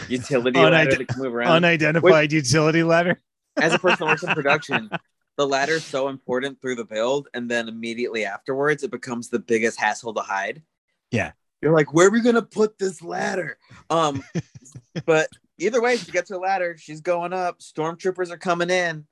[0.08, 1.52] utility Unide- ladder that can move around.
[1.52, 3.20] unidentified utility ladder.
[3.60, 4.90] As a person who works in production,
[5.38, 9.40] the ladder is so important through the build, and then immediately afterwards, it becomes the
[9.40, 10.62] biggest hassle to hide.
[11.12, 11.32] Yeah.
[11.62, 13.58] You're like, where are we gonna put this ladder?
[13.90, 14.24] Um,
[15.06, 15.28] but
[15.58, 16.78] either way, she gets her ladder.
[16.78, 17.60] She's going up.
[17.60, 19.06] Stormtroopers are coming in.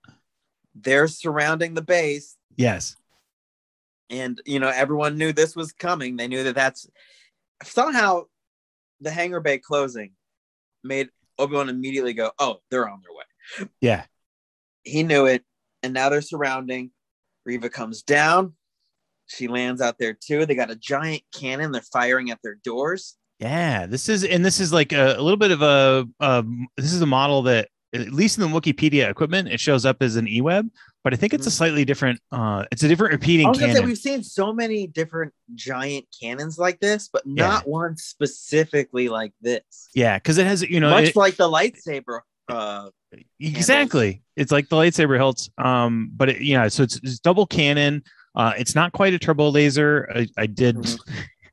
[0.76, 2.96] They're surrounding the base, Yes.
[4.10, 6.16] and you know everyone knew this was coming.
[6.16, 6.88] They knew that that's
[7.64, 8.26] somehow
[9.02, 10.12] the hangar bay closing
[10.84, 14.06] made Obi Wan immediately go, "Oh, they're on their way." Yeah.
[14.84, 15.44] he knew it,
[15.84, 16.92] and now they're surrounding.
[17.46, 18.54] Reva comes down.
[19.28, 20.46] She lands out there too.
[20.46, 21.72] They got a giant cannon.
[21.72, 23.18] They're firing at their doors.
[23.40, 26.94] Yeah, this is and this is like a, a little bit of a um, this
[26.94, 30.26] is a model that at least in the Wikipedia equipment it shows up as an
[30.26, 30.70] eWeb,
[31.04, 32.20] but I think it's a slightly different.
[32.32, 36.06] uh It's a different repeating I was gonna say we've seen so many different giant
[36.20, 39.90] cannons like this, but not one specifically like this.
[39.96, 42.22] Yeah, because it has you know Much it- like the lightsaber.
[42.50, 42.90] Uh,
[43.40, 44.22] exactly.
[44.36, 48.04] It's like the lightsaber hilts um but it, yeah so it's, it's double cannon
[48.36, 50.08] uh it's not quite a turbo laser.
[50.14, 50.78] I, I did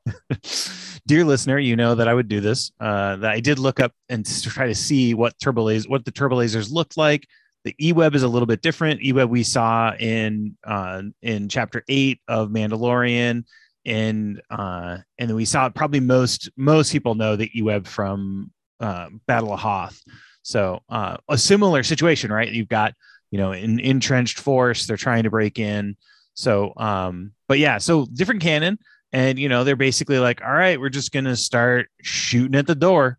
[1.06, 3.92] dear listener you know that i would do this uh that i did look up
[4.08, 7.26] and try to see what turbo laser what the turbo lasers looked like
[7.64, 12.20] the e-web is a little bit different e-web we saw in uh in chapter eight
[12.28, 13.44] of mandalorian
[13.86, 18.50] and uh and then we saw probably most most people know the e-web from
[18.80, 20.02] uh battle of hoth
[20.44, 22.50] so uh, a similar situation, right?
[22.52, 22.94] You've got
[23.30, 24.86] you know an entrenched force.
[24.86, 25.96] They're trying to break in.
[26.34, 28.78] So, um, but yeah, so different canon,
[29.12, 32.74] and you know they're basically like, all right, we're just gonna start shooting at the
[32.76, 33.18] door.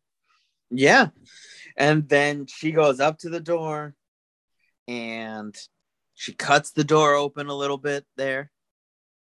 [0.69, 1.09] yeah.
[1.77, 3.95] And then she goes up to the door
[4.87, 5.55] and
[6.13, 8.51] she cuts the door open a little bit there.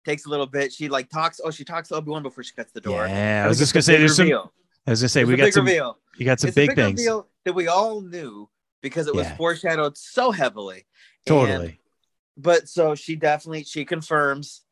[0.05, 0.73] Takes a little bit.
[0.73, 1.41] She like talks.
[1.45, 3.07] Oh, she talks to Obi Wan before she cuts the door.
[3.07, 4.25] Yeah, I was just gonna say big there's some.
[4.25, 4.53] reveal.
[4.87, 5.65] I was gonna say There's we a got big some.
[5.65, 5.99] reveal.
[6.19, 7.01] You got some it's a big big things.
[7.01, 8.49] reveal that we all knew
[8.83, 9.37] because it was Yeah.
[9.37, 10.75] foreshadowed so heavily.
[10.79, 10.85] And-
[11.27, 11.81] Totally.
[12.37, 14.62] but so she definitely she confirms.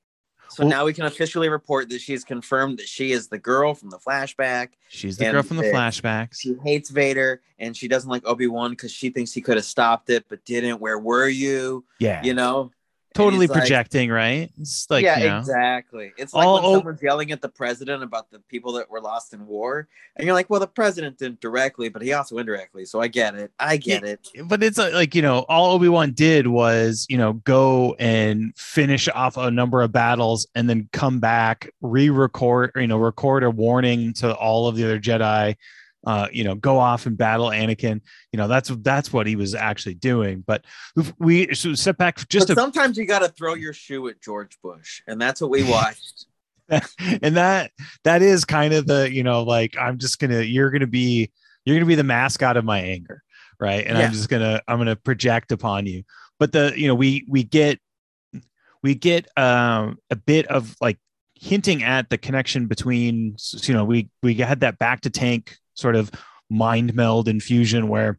[0.50, 3.74] So Well- now we can officially report that she's confirmed that she is the girl
[3.74, 4.70] from the flashback.
[4.88, 6.40] She's the girl from the flashbacks.
[6.40, 9.64] She hates Vader and she doesn't like Obi Wan because she thinks he could have
[9.64, 10.80] stopped it but didn't.
[10.80, 11.84] Where were you?
[12.00, 12.72] Yeah, You know,
[13.14, 14.50] totally he's like- projecting, right?
[14.60, 16.12] It's like yeah, you know, exactly.
[16.16, 19.34] It's like All when someone's yelling at the president about the people that were lost
[19.34, 23.00] in war, and you're like, "Well, the president didn't directly, but he also indirectly." So
[23.00, 23.52] I get it.
[23.58, 24.28] I get it.
[24.44, 29.08] but it's uh, like you know all obi-wan did was you know go and finish
[29.08, 34.12] off a number of battles and then come back re-record you know record a warning
[34.14, 35.56] to all of the other jedi
[36.06, 38.00] uh you know go off and battle anakin
[38.32, 40.64] you know that's that's what he was actually doing but
[41.18, 44.20] we so step back just but a sometimes you got to throw your shoe at
[44.20, 46.26] George Bush, and that's what we watched.
[47.22, 47.72] and that
[48.04, 51.30] that is kind of the you know like i'm just gonna you're gonna be
[51.64, 53.22] you're gonna be the mascot of my anger
[53.58, 54.06] right and Yeah.
[54.06, 56.04] i'm just gonna i'm gonna project upon you
[56.38, 57.80] but the you know we we get
[58.84, 60.98] we get um a bit of like
[61.34, 66.10] hinting at the connection between you know we we had that bacta tank sort of
[66.50, 68.18] mind meld infusion where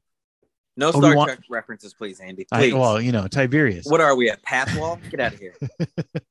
[0.77, 2.45] No Oh, Star Trek references, please, Andy.
[2.51, 2.73] I, Please.
[2.73, 4.97] well you know tiberius what are we at Pathwall?
[5.09, 5.53] Get out of here.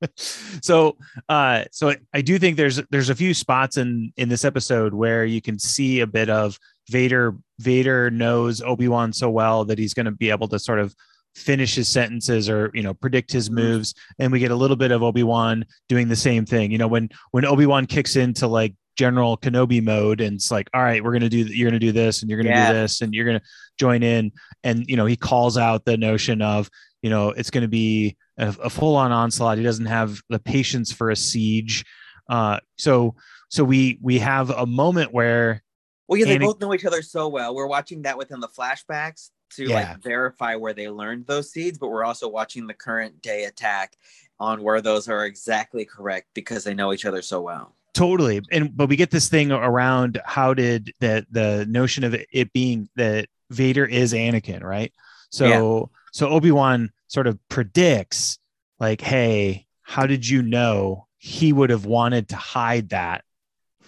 [0.16, 0.96] so
[1.28, 5.24] uh so i do think there's there's a few spots in in this episode where
[5.24, 6.58] you can see a bit of
[6.90, 10.94] vader vader knows obi-wan so well that he's going to be able to sort of
[11.36, 13.54] finish his sentences or you know predict his Mhm.
[13.54, 16.88] moves and we get a little bit of obi-wan doing the same thing you know
[16.88, 21.12] when when obi-wan kicks into like general kenobi mode and it's like all right we're
[21.12, 22.72] going to do you're going to do this and you're going to Yeah.
[22.72, 23.44] do this and you're going to
[23.78, 24.32] join in
[24.64, 26.68] and you know he calls out the notion of
[27.02, 30.92] you know it's going to be a, a full-on onslaught he doesn't have the patience
[30.92, 31.84] for a siege
[32.28, 33.14] uh so
[33.48, 35.62] so we we have a moment where
[36.06, 37.54] Well, yeah, they both know each other so well.
[37.54, 39.74] We're watching that within the flashbacks to Yeah.
[39.74, 43.96] like verify where they learned those seeds, but we're also watching the current day attack
[44.38, 47.74] on where those are exactly correct because they know each other so well.
[47.94, 48.40] Totally.
[48.50, 52.52] And but we get this thing around how did that the notion of it, it
[52.52, 54.92] being that vader is anakin right?
[55.30, 58.38] So so obi-wan sort of predicts
[58.78, 63.24] like hey how did you know he would have wanted to hide that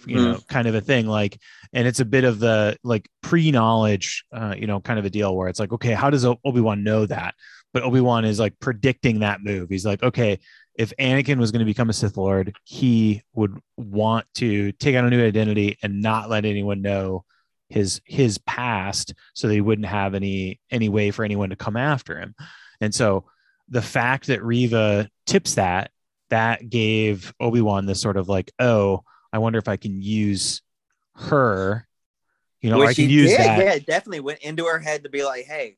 [0.05, 1.07] you know kind of a thing?
[1.07, 1.39] Like
[1.71, 5.35] and it's a bit of the like pre-knowledge uh you know kind of a deal
[5.35, 7.35] where it's like okay how does obi-wan know that?
[7.73, 9.69] But obi-wan is like predicting that move.
[9.69, 10.39] He's like okay
[10.75, 15.05] if anakin was going to become a sith lord he would want to take on
[15.05, 17.23] a new identity and not let anyone know
[17.69, 21.77] his his past so that he wouldn't have any any way for anyone to come
[21.77, 22.35] after him
[22.81, 23.25] and so
[23.69, 25.91] the fact that reva tips that
[26.29, 30.61] that gave obi-wan this sort of like oh i wonder if i can use
[31.15, 31.87] her
[32.61, 35.03] you know Which i can use did, that yeah, it definitely went into her head
[35.03, 35.77] to be like, hey,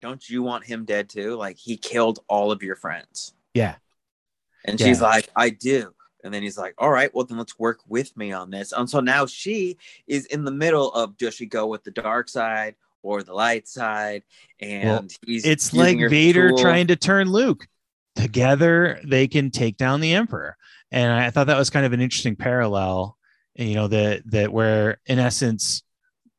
[0.00, 1.34] don't you want him dead too?
[1.34, 3.34] Like he killed all of your friends.
[3.52, 3.74] yeah
[4.64, 5.92] And she's like, I do.
[6.22, 8.72] And then he's like, All right, well, then let's work with me on this.
[8.72, 12.28] And so now she is in the middle of does she go with the dark
[12.28, 14.22] side or the light side?
[14.60, 16.58] And he's it's like Vader tool.
[16.58, 17.66] trying to turn Luke.
[18.16, 20.56] Together, they can take down the Emperor,
[20.90, 23.16] and I thought that was kind of an interesting parallel.
[23.54, 25.84] You know that that where in essence,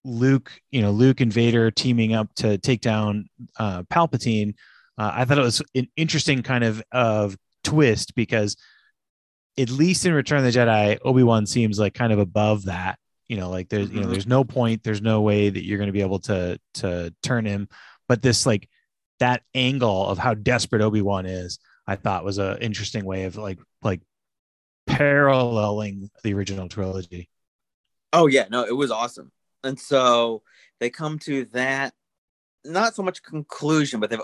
[0.04, 4.54] Luke, you know, Luke and Vader teaming up to take down uh, Palpatine.
[4.98, 7.38] Uh, I thought it was an interesting kind of of
[7.72, 8.56] twist because
[9.58, 12.98] at least in Return of the Jedi, Obi Wan seems like kind of above that.
[13.28, 14.12] you know like there's you know Mhm.
[14.12, 17.46] there's no point there's no way that you're going to be able to to turn
[17.46, 17.70] him
[18.10, 18.68] but this like
[19.20, 21.58] that angle of how desperate obi-wan is
[21.88, 24.02] i thought was a interesting way of like like
[24.86, 27.30] paralleling the original trilogy
[28.14, 29.32] Oh yeah, no, it was awesome.
[29.64, 30.42] And so
[30.82, 31.94] they come to that
[32.66, 34.20] not so much conclusion, but they've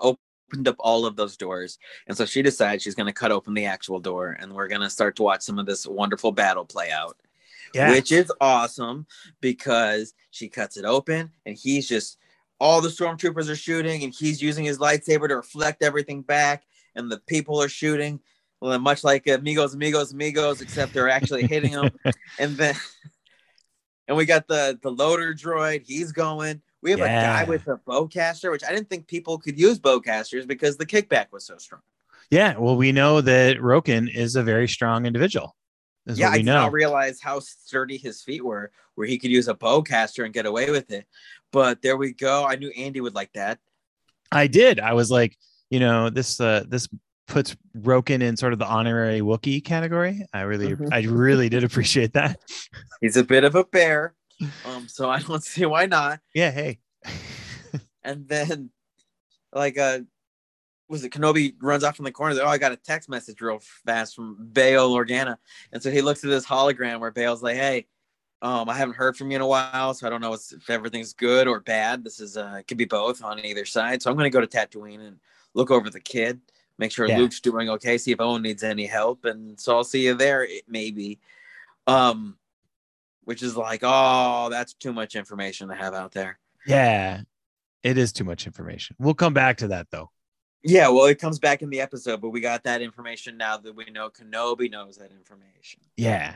[0.48, 1.78] opened up all of those doors.
[2.08, 4.82] And so she decides she's going to cut open the actual door and we're going
[4.82, 7.18] to start to watch some of this wonderful battle play out.
[7.74, 9.06] yeah Which is awesome
[9.42, 12.18] because she cuts it open and he's just
[12.60, 17.12] all the stormtroopers are shooting and he's using his lightsaber to reflect everything back and
[17.12, 18.20] the people are shooting
[18.60, 21.92] well, much like amigos amigos amigos except they're actually hitting them
[22.40, 22.74] and then
[24.08, 27.06] and we got the the loader droid he's going we have Yeah.
[27.42, 30.86] a guy with a bowcaster which i didn't think people could use bowcasters because the
[30.86, 31.82] kickback was so strong
[32.32, 35.56] yeah well we know that roken is a very strong individual
[36.06, 39.54] yeah i did not realize how sturdy his feet were where he could use a
[39.54, 41.06] bowcaster and get away with it
[41.52, 43.60] but there we go i knew andy would like that
[44.30, 44.82] I did.
[44.82, 45.38] I was like,
[45.70, 46.90] you know, this uh this
[47.28, 50.26] puts Roken in sort of the honorary Wookiee category.
[50.34, 50.90] I really Mhm.
[50.92, 52.38] I really did appreciate that.
[53.00, 54.16] he's a bit of a bear
[54.66, 56.80] um so i don't see why not Yeah, hey.
[58.04, 58.70] and then
[59.54, 60.00] like uh
[60.90, 62.40] was it Kenobi runs off in the corner?
[62.42, 65.38] Oh, I got a text message real fast from Bail Organa,
[65.74, 67.88] and so he looks at this hologram where Bail's like, "Hey,
[68.42, 71.12] um, I haven't heard from you in a while, so I don't know if everything's
[71.12, 72.06] good or bad.
[72.06, 74.02] This is uh, it could be both on either side.
[74.02, 75.20] So I'm going to go to Tatooine and
[75.56, 76.40] look over the kid,
[76.78, 77.18] make sure Yeah.
[77.18, 80.48] Luke's doing okay, see if Owen needs any help, and so I'll see you there,
[80.70, 81.20] maybe."
[81.86, 82.38] Um,
[83.28, 86.40] which is like, oh, that's too much information to have out there.
[86.66, 87.24] yeah.
[87.84, 88.96] It is too much information.
[89.00, 90.12] We'll come back to that though.
[90.64, 93.76] Yeah, well, it comes back in the episode, but we got that information now that
[93.76, 95.82] we know Kenobi knows that information.
[95.98, 96.36] Yeah.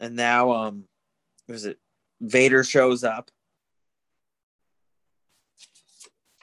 [0.00, 0.84] And now, um,
[1.46, 1.78] was it
[2.22, 3.30] Vader shows up?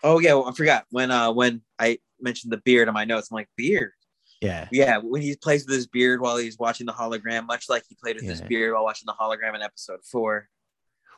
[0.03, 3.29] Oh yeah, well, I forgot when uh when I mentioned the beard in my notes.
[3.31, 3.93] I'm like beard.
[4.41, 4.67] Yeah.
[4.71, 7.95] Yeah, when he plays with his beard while he's watching the hologram, much like he
[8.01, 10.47] played with his beard while watching the hologram in episode four.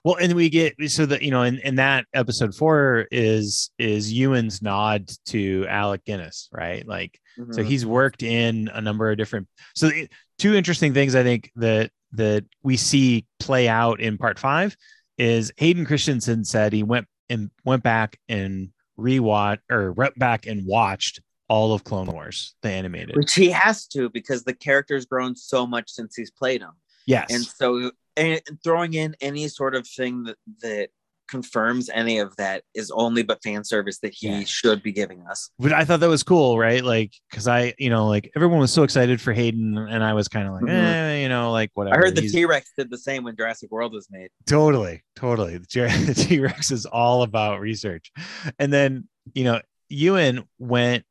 [0.04, 4.12] Well, and we get so that you know, in, in that episode four is is
[4.12, 6.88] Ewan's nod to Alec Guinness, right?
[6.88, 7.20] Like
[7.52, 7.66] so Mhm.
[7.68, 11.90] he's worked in a number of different so the- two interesting things i think that
[12.12, 14.76] that we see play out in part five
[15.18, 18.68] is hayden christensen said he went and went back and
[19.00, 21.22] rewatch or went back and watched
[21.54, 25.68] all of clone wars the animated which he has to because the character's grown so
[25.68, 26.72] much since he's played him.
[27.06, 30.90] yes and so and throwing in any sort of thing that that
[31.30, 34.44] confirms any of that is only but fan service that he Yeah.
[34.44, 37.90] should be giving us but i thought that was cool right like because i you
[37.90, 40.70] know like everyone was so excited for hayden and i was kind of like Mhm.
[40.94, 43.94] eh, you know like whatever i heard the t-rex did the same when jurassic world
[43.94, 45.58] was made Totally, totally.
[45.74, 48.12] The T-Rex is all about research.
[48.60, 51.06] And then, you know, Ewan went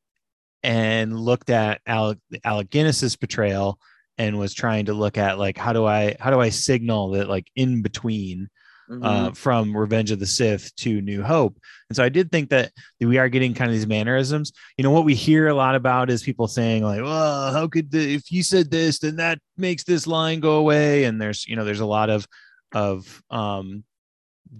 [0.62, 3.79] and looked at Alec, Alec Guinness's portrayal
[4.18, 7.29] and was trying to look at like how do I how do I signal that
[7.29, 8.49] like in between
[8.90, 9.05] Mhm.
[9.05, 11.57] uh, from Revenge of the Sith to New Hope.
[11.88, 14.53] And so I did think that we are getting kind of these mannerisms.
[14.77, 17.92] You know, what we hear a lot about is people saying like, "Well, how could
[17.92, 21.55] the, if you said this, then that makes this line go away?" And there's you
[21.55, 22.27] know there's a lot of
[22.73, 23.85] of um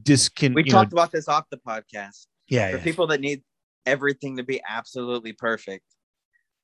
[0.05, 0.55] discon.
[0.55, 2.85] we you know, talked about this off the podcast yeah, for yeah.
[2.85, 3.43] people that need
[3.87, 5.85] everything to be absolutely perfect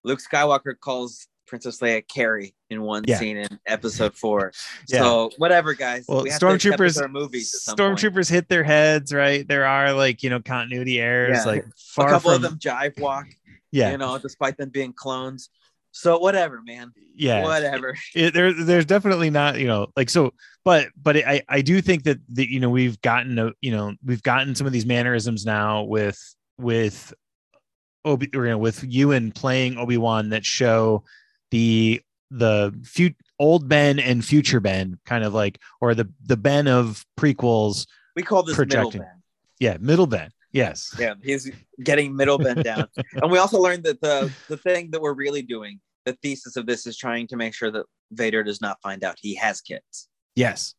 [0.05, 3.18] luke skywalker calls princess leia carrie in one Yeah.
[3.18, 4.52] scene in episode four
[4.88, 5.00] Yeah.
[5.00, 7.79] so whatever guys Well, we have to accept with stormtroopers- our movies point.
[7.79, 9.46] Stormtroopers hit their heads, right?
[9.46, 11.44] There are like you know continuity errors, Yeah.
[11.52, 13.26] like a couple from of them jive walk
[13.72, 15.50] yeah, you know despite them being clones
[15.92, 17.42] so whatever man yeah.
[17.42, 20.33] whatever it, there there's definitely not you know like so
[20.64, 23.94] but but I I do think that the you know we've gotten a, you know
[24.05, 26.18] we've gotten some of these mannerisms now with
[26.59, 27.12] with
[28.07, 31.03] Obi or, you know with Ewan playing Obi Wan that show
[31.51, 36.69] the the few old Ben and future Ben kind of like or the the Ben
[36.69, 39.00] of prequels we call this Projecting.
[39.00, 39.23] middle Ben
[39.59, 40.31] yeah middle Ben.
[40.52, 40.94] Yes.
[40.98, 41.50] Yeah he's
[41.83, 42.88] getting middle Ben down.
[43.23, 46.67] And we also learned that the the thing that we're really doing the thesis of
[46.67, 50.09] this is trying to make sure that vader does not find out he has kids.
[50.37, 50.75] Yes.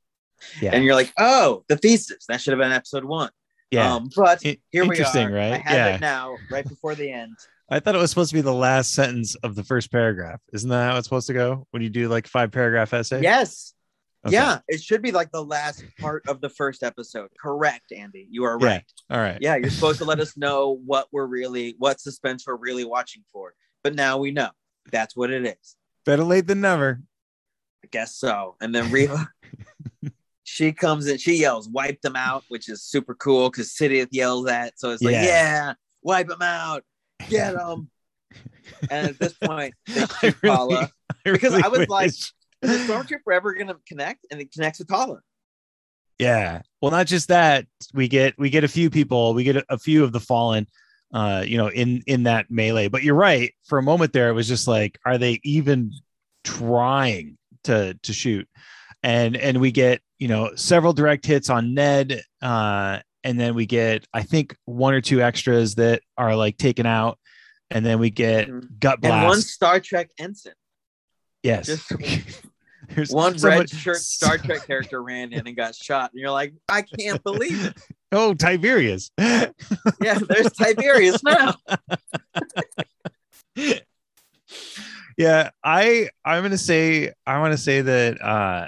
[0.61, 0.71] Yeah.
[0.73, 2.25] And you're like oh the thesis.
[2.27, 3.31] That should have been episode one
[3.71, 6.67] yeah um but I- here we interesting are right i have yeah it now right
[6.67, 7.35] before the end
[7.69, 10.39] I thought it was supposed to be the last sentence of the first paragraph.
[10.53, 13.21] Isn't that how it's supposed to go when you do like five paragraph essay?
[13.21, 13.73] yes
[14.25, 14.33] Okay.
[14.35, 18.45] yeah it should be like the last part of the first episode correct andy you
[18.45, 18.67] are Yeah.
[18.67, 19.37] right All right.
[19.41, 23.23] yeah you're supposed to let us know what we're really what suspense we're really watching
[23.33, 23.53] for
[23.83, 24.49] but now we know
[24.91, 27.01] that's what it is Better late than never.
[27.83, 28.55] I guess so.
[28.61, 29.29] And then Reva,
[30.57, 34.45] she comes in, she yells, wipe them out, which is super cool because Sidious yells
[34.45, 34.79] that.
[34.79, 35.23] So it's like, Yeah.
[35.25, 36.83] yeah, wipe them out,
[37.29, 37.91] get them.
[38.89, 40.89] and at this point, they I really- Tala.
[41.23, 44.25] Because I was like- Is the stormtrooper ever gonna connect?
[44.31, 45.19] And it connects with Tala.
[46.17, 46.61] yeah.
[46.81, 47.67] Well, not just that.
[47.93, 49.35] We get we get a few people.
[49.35, 50.65] We get a, a few of the fallen.
[51.13, 52.87] Uh, you know, in in that melee.
[52.87, 53.53] But you're right.
[53.67, 55.91] For a moment there, it was just like, are they even
[56.43, 58.47] trying to to shoot?
[59.03, 62.21] And and we get you know several direct hits on Ned.
[62.41, 66.85] Uh, and then we get I think one or two extras that are like taken
[66.85, 67.19] out.
[67.69, 68.79] And then we get Mhm.
[68.79, 69.13] gut blast.
[69.13, 70.53] And one Star Trek ensign.
[71.43, 71.67] yes.
[71.67, 71.91] just
[72.89, 76.11] There's One someone- red shirt Star Trek character ran in and got shot.
[76.13, 77.77] And you're like, I can't believe it.
[78.13, 79.11] Oh, Tiberius.
[79.19, 79.43] Yeah,
[80.29, 81.55] there's Tiberius now.
[85.17, 88.67] yeah, I I'm gonna say I want to say that uh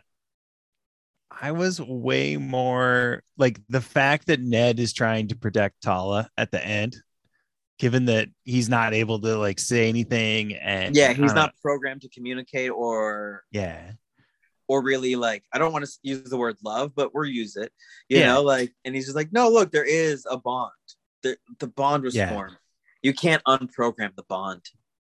[1.42, 6.52] I was way more like the fact that Ned is trying to protect Tala at
[6.52, 6.98] the end,
[7.78, 12.10] given that he's not able to like say anything and Yeah, he's don't programmed to
[12.10, 13.92] communicate or yeah
[14.68, 17.72] or really like I don't want to use the word love, but we'll use it.
[18.10, 18.34] You Yeah.
[18.34, 20.72] know, like and he's just like, no, look, there is a bond.
[21.24, 22.30] The the bond was Yeah.
[22.30, 22.58] formed.
[23.02, 24.64] You can't unprogram the bond.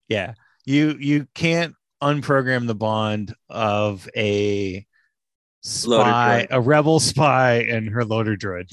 [0.07, 0.33] yeah
[0.65, 1.73] you you can't
[2.03, 4.85] unprogram the bond of a
[5.69, 8.67] spy a rebel spy and her loader droid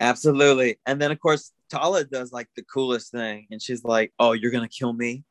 [0.00, 0.78] Absolutely.
[0.86, 4.50] And then of course Tala does like the coolest thing, and she's like, "Oh, you're
[4.50, 5.24] gonna kill me?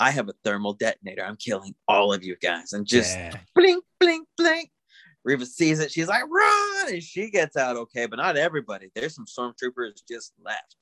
[0.00, 1.24] I have a thermal detonator.
[1.24, 3.36] I'm killing all of you guys." And just Yeah.
[3.54, 4.70] blink, blink, blink.
[5.24, 5.90] Reva sees it.
[5.90, 8.90] She's like, "Run!" And she gets out okay, but not everybody.
[8.94, 10.76] There's some stormtroopers just left.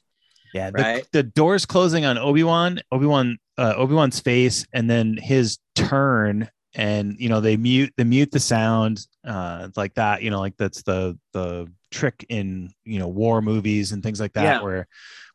[0.54, 1.06] Yeah, the, Right?
[1.12, 5.58] the doors closing on Obi Wan, Obi Wan, uh, Obi Wan's face, and then his
[5.74, 10.22] turn, and you know they mute they mute the sound, uh, like that.
[10.22, 14.32] You know, like that's the the trick in you know war movies and things like
[14.34, 14.42] that.
[14.44, 14.62] Yeah.
[14.62, 14.86] Where,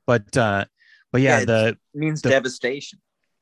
[0.06, 0.66] but uh,
[1.12, 3.00] but yeah, Yeah, the It means The- devastation.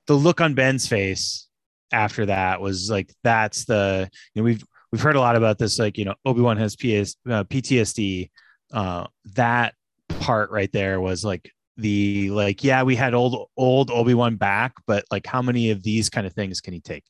[0.07, 1.47] the look on Ben's face
[1.91, 5.79] after that was like that's the you know we've we've heard a lot about this
[5.79, 8.29] like you know Obi Wan has PS, uh, PTSD.
[8.73, 9.73] Uh, that
[10.19, 14.73] part right there was like the like yeah we had old old Obi Wan back,
[14.85, 17.03] but like how many of these kind of things can he take?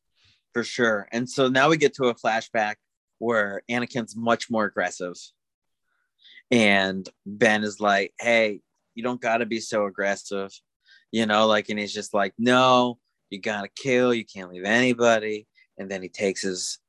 [0.55, 1.05] For sure.
[1.11, 2.75] And so now we get to a flashback
[3.19, 5.15] where Anakin's much more aggressive.
[6.49, 8.61] And Ben is like, hey,
[8.93, 10.51] you don't got to be so aggressive.
[11.11, 12.99] You know, like, and he's just like, no,
[13.29, 14.13] you got to kill.
[14.13, 15.45] You can't leave anybody.
[15.77, 16.79] And then he takes his,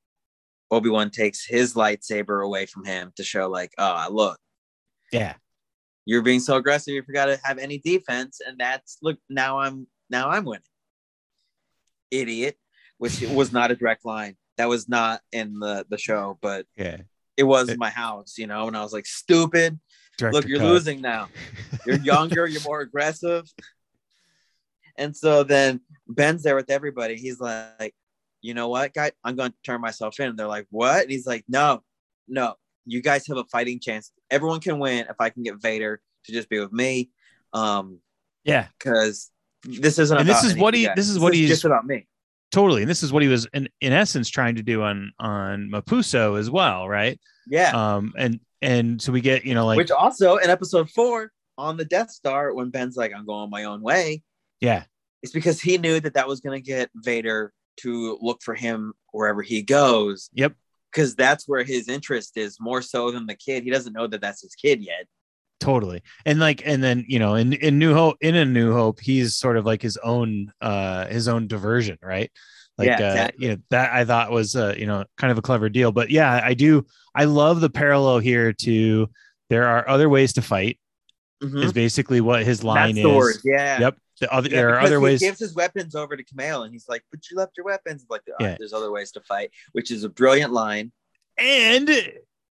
[0.70, 4.38] Obi Wan takes his lightsaber away from him to show, like, oh, look,
[5.12, 5.34] Yeah,
[6.04, 6.94] you're being so aggressive.
[6.94, 8.40] You forgot to have any defense.
[8.46, 10.62] And that's, look, now I'm, now I'm winning.
[12.12, 12.56] Idiot,
[12.98, 14.36] which was not a direct line.
[14.56, 16.98] That was not in the, the show, but yeah.
[17.36, 19.78] it was It- my house, you know, and I was like, stupid.
[20.20, 20.68] Look, you're cut.
[20.72, 21.28] losing now.
[21.86, 23.44] You're younger, you're more aggressive.
[24.96, 27.16] And so then Ben's there with everybody.
[27.16, 27.94] He's like,
[28.40, 29.12] you know what, guy?
[29.22, 30.30] I'm going to turn myself in.
[30.30, 31.02] And they're like, what?
[31.02, 31.82] And he's like, no,
[32.28, 32.54] no,
[32.86, 34.10] you guys have a fighting chance.
[34.30, 37.10] Everyone can win if I can get Vader to just be with me.
[37.52, 37.98] Um,
[38.44, 39.30] yeah, because
[39.64, 40.96] this isn't And this is what he- you guys.
[40.96, 42.06] this is what he's- just about me.
[42.56, 42.80] Totally.
[42.80, 46.38] And this is what he was in in essence trying to do on on Mapuzo
[46.38, 47.20] as well, right?
[47.46, 47.72] Yeah.
[47.72, 51.76] Um, and and so we get you know like Which also in episode four on
[51.76, 54.22] the Death Star, when Ben's like, I'm going my own way,
[54.58, 54.84] yeah,
[55.22, 58.94] it's because he knew that that was going to get Vader to look for him
[59.12, 60.30] wherever he goes.
[60.32, 60.54] Yep.
[60.90, 63.64] Because that's where his interest is more so than the kid.
[63.64, 65.06] He doesn't know that that's his kid yet.
[65.60, 69.00] Totally and like and then you know in in new hope in a new hope
[69.00, 72.30] he's sort of like his own uh his own diversion right
[72.76, 75.42] like Yeah, uh you know that i thought was uh you know kind of a
[75.42, 76.84] clever deal but yeah i do
[77.14, 79.08] i love the parallel here to
[79.48, 80.78] there are other ways to fight
[81.42, 81.64] Mhm.
[81.64, 83.36] is basically what his line That's is word.
[83.44, 83.78] Yeah.
[83.80, 86.62] yep the other Yeah, there are other he ways gives his weapons over to Kamel
[86.62, 88.06] and he's like, But you left your weapons.
[88.08, 88.56] Like, "All right, Yeah.
[88.58, 90.92] there's other ways to fight, which is a brilliant line.
[91.36, 91.90] and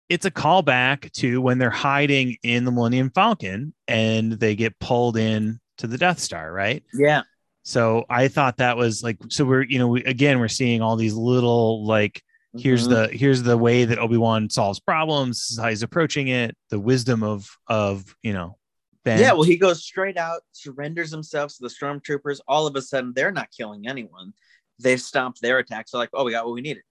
[0.08, 5.16] it's a callback to when they're hiding in the millennium falcon and they get pulled
[5.16, 7.22] in to the death star right Yeah.
[7.62, 10.96] So I thought that was like so we're you know we, again we're seeing all
[10.96, 12.22] these little like
[12.56, 12.90] here's Mhm.
[13.10, 17.22] the here's the way that Obi-Wan solves problems is how he's approaching it the wisdom
[17.22, 18.56] of of you know
[19.04, 22.40] Ben Yeah, well, he goes straight out, surrenders himself to the stormtroopers.
[22.48, 24.32] All of a sudden, they're not killing anyone.
[24.80, 25.92] They've stopped their attacks.
[25.92, 26.82] They're like, oh, we got what we needed.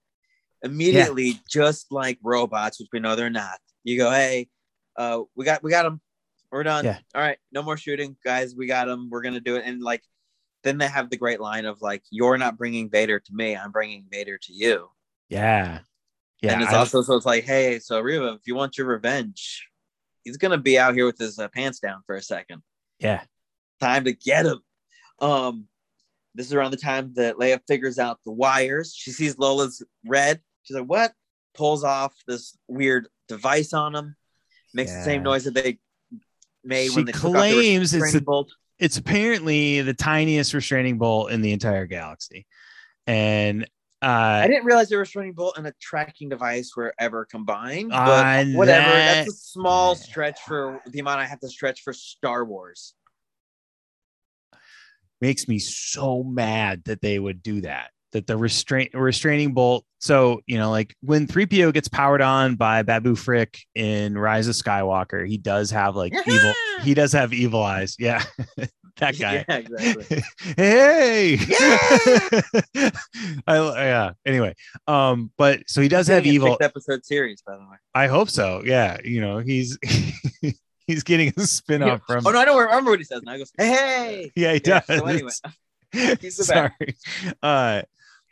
[0.62, 3.58] Immediately, just like robots, which we know they're not.
[3.84, 4.48] You go, hey,
[4.96, 6.00] uh, we got we got them.
[6.50, 6.84] We're done.
[6.84, 6.98] Yeah.
[7.14, 8.54] All right, no more shooting, guys.
[8.56, 9.08] We got them.
[9.10, 9.64] We're gonna do it.
[9.66, 10.02] And like,
[10.64, 13.54] then they have the great line of like, "You're not bringing Vader to me.
[13.56, 14.88] I'm bringing Vader to you."
[15.28, 15.80] yeah
[16.42, 18.86] Yeah, and it's I- also so it's like, hey, so Reva, if you want your
[18.86, 19.68] revenge,
[20.24, 22.62] he's gonna be out here with his uh, pants down for a second.
[22.98, 23.22] yeah,
[23.80, 24.60] Time to get him.
[25.20, 25.66] Um,
[26.34, 28.94] this is around the time that Leia figures out the wires.
[28.96, 30.40] She sees Lola's red.
[30.68, 31.14] She's like, "What?"
[31.54, 34.16] Pulls off this weird device on him.
[34.74, 35.78] Makes the same noise that they
[36.62, 38.52] made She when they claims it's a- bolt.
[38.78, 42.46] it's apparently the tiniest restraining bolt in the entire galaxy,
[43.06, 43.66] and
[44.02, 48.46] I uh, didn't realize the restraining bolt and a tracking device were ever combined, but
[48.48, 48.90] whatever.
[48.90, 52.94] that- That's a small stretch for the amount I have to stretch for Star Wars.
[55.20, 57.90] makes me so mad that they would do that.
[58.12, 59.84] That the restraint restraining bolt.
[59.98, 64.54] So you know, like when 3PO gets powered on by Babu Frick in Rise of
[64.54, 66.52] Skywalker, he does have like evil.
[66.82, 67.96] He does have evil eyes.
[67.98, 68.22] Yeah,
[68.96, 69.44] that guy.
[69.48, 70.22] Yeah, exactly.
[70.56, 71.36] hey
[73.46, 73.56] I,
[73.86, 74.54] yeah anyway
[74.86, 77.76] um but so he does have evil episode series, by the way.
[77.94, 79.78] i hope so yeah you know he's
[80.86, 83.22] he's getting a spin-off from Oh no, I don't remember what he says.
[83.22, 85.30] Now he goes, "Hey, yeah he Yeah, does so anyway,
[86.20, 86.72] he's the sorry
[87.42, 87.82] uh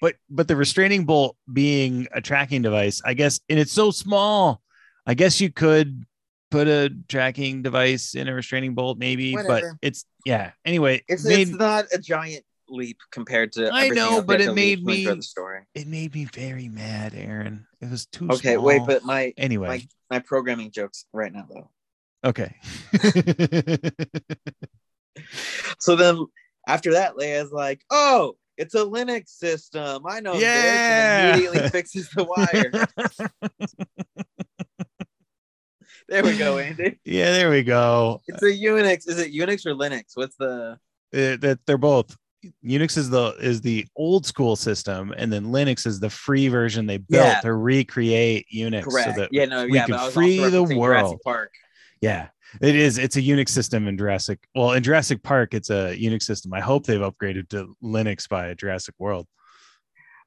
[0.01, 4.61] but but the restraining bolt being a tracking device i guess and it's so small
[5.07, 6.05] i guess you could
[6.51, 11.49] put a tracking device in a restraining bolt maybe but it's yeah anyway it's made-
[11.49, 13.71] it's not a giant leap compared to.
[13.73, 15.61] I know, but it made leap to ensure me- the story.
[15.75, 19.83] it made me very mad aaron it was too Okay, wait, but my anyway my
[20.11, 21.71] my programming jokes right now though.
[22.25, 22.57] okay
[25.79, 26.27] So then
[26.67, 30.05] after that, Leia's like, "Oh, it's a Linux system.
[30.07, 31.37] I know Yeah.
[31.37, 32.71] this." Immediately fixes the wire.
[36.09, 36.99] there we go, Andy.
[37.05, 39.09] yeah there we go It's a Unix.
[39.09, 40.13] Is it Unix or Linux?
[40.15, 40.79] What's the?
[41.15, 42.17] Uh, that they're both
[42.65, 46.87] unix is the is the old school system and then linux is the free version
[46.87, 47.41] they built Yeah.
[47.41, 49.15] to recreate unix Correct.
[49.17, 49.87] so that yeah, no, we yeah.
[49.87, 51.19] can but I was free the world.
[51.25, 51.53] Park.
[52.01, 52.29] yeah
[52.61, 56.23] it is it's a unix system in jurassic well in jurassic park it's a unix
[56.23, 59.27] system i hope they've upgraded to linux by jurassic world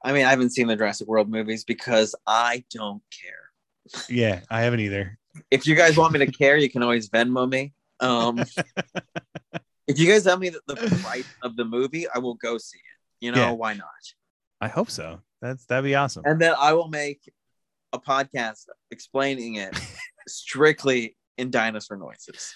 [0.02, 4.06] I mean, I haven't seen the Jurassic World movies because I don't care.
[4.08, 5.18] yeah i haven't either
[5.52, 7.74] If you guys want me to care, you can always Venmo me.
[8.00, 8.40] Um,
[9.88, 12.78] if you guys tell me the, the price of the movie, I will go see
[12.78, 13.26] it.
[13.26, 13.52] You know Yeah.
[13.52, 13.88] why not?
[14.62, 17.22] i hope so that's that'd be awesome And then I will make
[17.92, 19.74] a podcast explaining it
[20.30, 22.54] strictly in dinosaur noises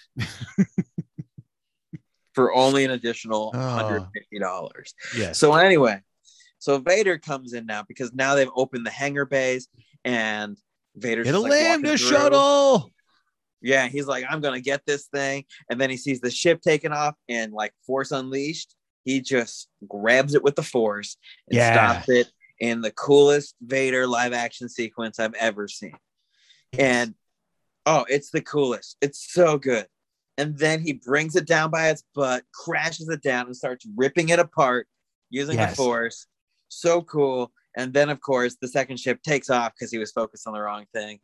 [2.34, 4.08] for only an additional Oh.
[4.32, 4.94] $150.
[5.16, 6.00] yes So anyway,
[6.60, 9.68] so Vader comes in now because now they've opened the hangar bays
[10.04, 10.58] and
[10.96, 12.92] Vader's it'll just, like, land the shuttle
[13.62, 16.92] Yeah, he's like, I'm gonna get this thing, and then he sees the ship taken
[16.92, 18.76] off and like Force Unleashed.
[19.06, 21.18] He just grabs it with the Force
[21.50, 22.02] and Yeah.
[22.02, 22.28] stops it
[22.60, 25.98] in the coolest Vader live action sequence I've ever seen.
[26.78, 27.16] And
[27.86, 28.98] oh, it's the coolest.
[29.02, 29.88] It's so good.
[30.38, 34.30] And then he brings it down by its butt, crashes it down, and starts ripping
[34.30, 34.88] it apart
[35.30, 35.72] using Yes.
[35.72, 36.28] the Force.
[36.70, 37.52] So cool.
[37.76, 40.62] And then, of course, the second ship takes off because he was focused on the
[40.62, 41.20] wrong thing.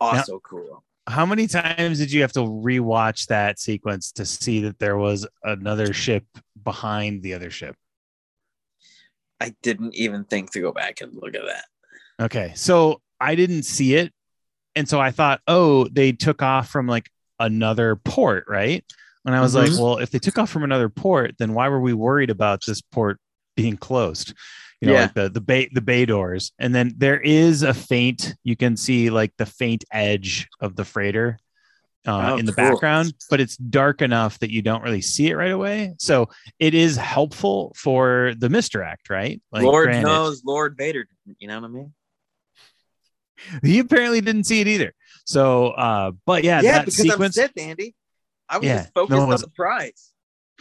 [0.00, 0.84] Also cool.
[1.08, 5.26] how many times did you have to rewatch that sequence to see that there was
[5.42, 6.24] another ship
[6.62, 7.74] behind the other ship
[9.40, 11.64] I didn't even think to go back and look at that.
[12.24, 12.52] Okay.
[12.56, 14.12] So I didn't see it.
[14.78, 17.10] And so I thought, oh, they took off from like
[17.40, 18.84] another port, right?
[19.24, 19.80] And I was like, Mhm.
[19.80, 22.80] well, if they took off from another port, then why were we worried about this
[22.80, 23.18] port
[23.56, 24.32] being closed?
[24.80, 25.02] You know, Yeah.
[25.02, 26.52] like the the bay the bay doors.
[26.58, 30.84] And then there is a faint, you can see like the faint edge of the
[30.84, 31.38] freighter
[32.06, 32.70] uh, Oh, in the cool.
[32.70, 35.94] background, but it's dark enough that you don't really see it right away.
[35.98, 39.42] So it is helpful for the misdirect, right?
[39.52, 41.04] Like Lord granted- knows Lord Vader
[41.38, 41.92] you know what I mean?
[43.62, 44.94] he apparently didn't see it either.
[45.24, 47.38] So, uh, but yeah, Yeah, because sequence.
[47.38, 47.94] I'm Sith, Andy.
[48.48, 50.12] I was Yeah, just focused no, it on the prize.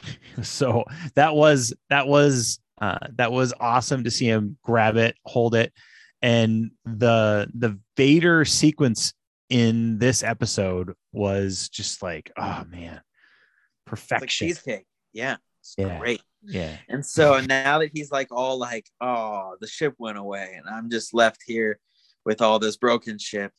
[0.43, 0.83] So
[1.15, 5.73] that was that was uh, that was awesome to see him grab it, hold it,
[6.21, 9.13] and the the Vader sequence
[9.49, 14.47] in this episode was just like, oh man, It's like perfection.
[14.49, 14.85] cheesecake.
[15.13, 15.37] Yeah.
[15.61, 15.97] It's Yeah.
[15.97, 16.21] great.
[16.43, 20.69] yeah, And so now that he's like all like, oh, the ship went away, and
[20.69, 21.79] I'm just left here
[22.27, 23.53] with all this broken ship.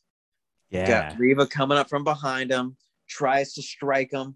[0.69, 2.77] yeah, Got Reva coming up from behind him,
[3.09, 4.35] tries to strike him,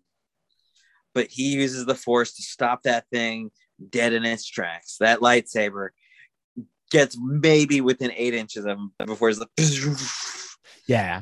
[1.14, 3.52] but he uses the force to stop that thing
[3.92, 4.98] dead in its tracks.
[5.00, 5.90] That lightsaber
[6.90, 9.50] gets maybe within eight inches of him before he's like,
[10.88, 11.22] yeah.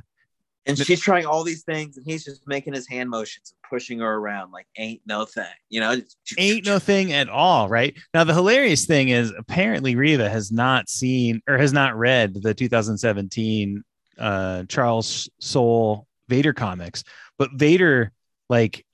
[0.65, 3.99] And she's trying all these things, and he's just making his hand motions and pushing
[3.99, 5.99] her around like ain't no thing, you know?
[6.37, 7.95] ain't no thing at all, right?
[8.13, 12.53] Now the hilarious thing is apparently Reva has not seen or has not read the
[12.53, 13.83] 2017
[14.19, 17.03] uh Charles Soule Vader comics,
[17.39, 18.11] but Vader
[18.49, 18.85] like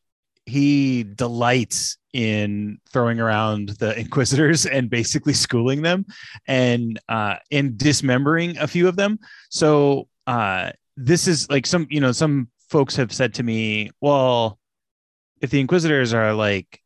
[0.45, 6.05] he delights in throwing around the inquisitors and basically schooling them
[6.47, 9.19] and uh in dismembering a few of them.
[9.49, 14.59] So uh this is like some you know some folks have said to me, well,
[15.39, 16.81] if the inquisitors are like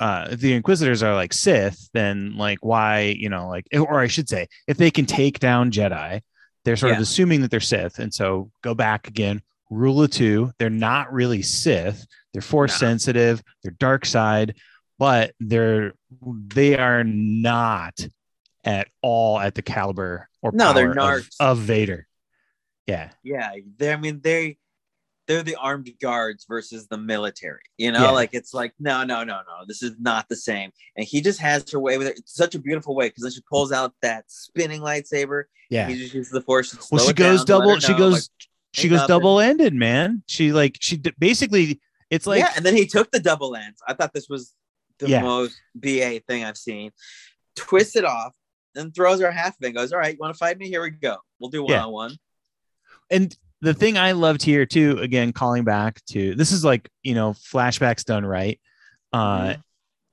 [0.00, 4.06] uh, if the inquisitors are like Sith, then like why, you know, like, or I
[4.06, 6.22] should say, if they can take down Jedi,
[6.64, 7.98] they're sort of assuming that they're Sith.
[7.98, 12.06] And so go back again, rule of two, they're not really Sith.
[12.32, 12.88] They're force No.
[12.88, 14.54] sensitive, they're dark side,
[14.98, 18.06] but they're, they are not
[18.64, 22.06] at all at the caliber or No, they're power of, of Vader.
[22.90, 23.10] Yeah.
[23.22, 24.58] Yeah, they I mean they
[25.26, 27.60] they're the armed guards versus the military.
[27.78, 28.10] You know, Yeah.
[28.10, 29.64] like it's like no, no, no, no.
[29.68, 30.70] This is not the same.
[30.96, 32.18] And he just has her way with it.
[32.18, 35.44] It's such a beautiful way because then she pulls out that spinning lightsaber.
[35.70, 35.86] Yeah.
[35.88, 36.70] He just uses the force.
[36.72, 38.22] To well she goes double she goes like,
[38.72, 42.74] she goes double ended man she like she d- basically it's like yeah, and then
[42.74, 43.80] he took the double ends.
[43.86, 44.52] I thought this was
[44.98, 45.22] the Yeah.
[45.22, 46.90] most BA thing I've seen.
[47.56, 48.32] Twists it off
[48.74, 50.68] and throws her half of it and goes, All right, you want to fight me?
[50.68, 51.18] Here we go.
[51.38, 52.16] We'll do one on one.
[53.10, 57.14] And the thing i loved here too again calling back to this is like you
[57.14, 58.60] know flashbacks done right
[59.12, 59.62] uh Mhm.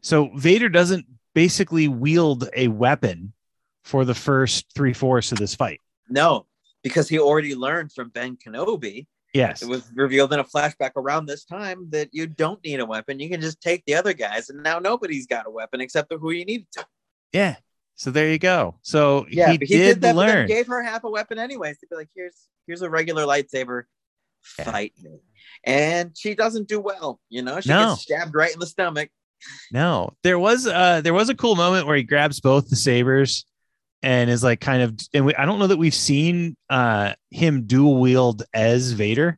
[0.02, 3.34] so vader doesn't basically wield a weapon
[3.84, 5.80] for the first three fourths of this fight
[6.10, 6.46] No,
[6.84, 11.26] because he already learned from Ben Kenobi yes it was revealed in a flashback around
[11.26, 13.20] this time that you don't need a weapon.
[13.20, 16.18] You can just take the other guys, and now nobody's got a weapon except for
[16.18, 16.86] who you need to.
[17.34, 17.56] yeah
[17.98, 21.04] so there you go so Yeah, he, but did, that, but learn gave her half
[21.04, 23.84] a weapon anyways to be like, here's here's a regular lightsaber,
[24.58, 24.72] Yeah.
[24.72, 25.20] fight me.
[25.64, 27.60] And she doesn't do well, you know.
[27.60, 27.90] She No.
[27.90, 29.10] gets stabbed right in the stomach.
[29.72, 33.46] No, there was uh there was a cool moment where he grabs both the sabers
[34.04, 37.66] and is like kind of and we, I don't know that we've seen uh him
[37.68, 39.38] dual wield as Vader.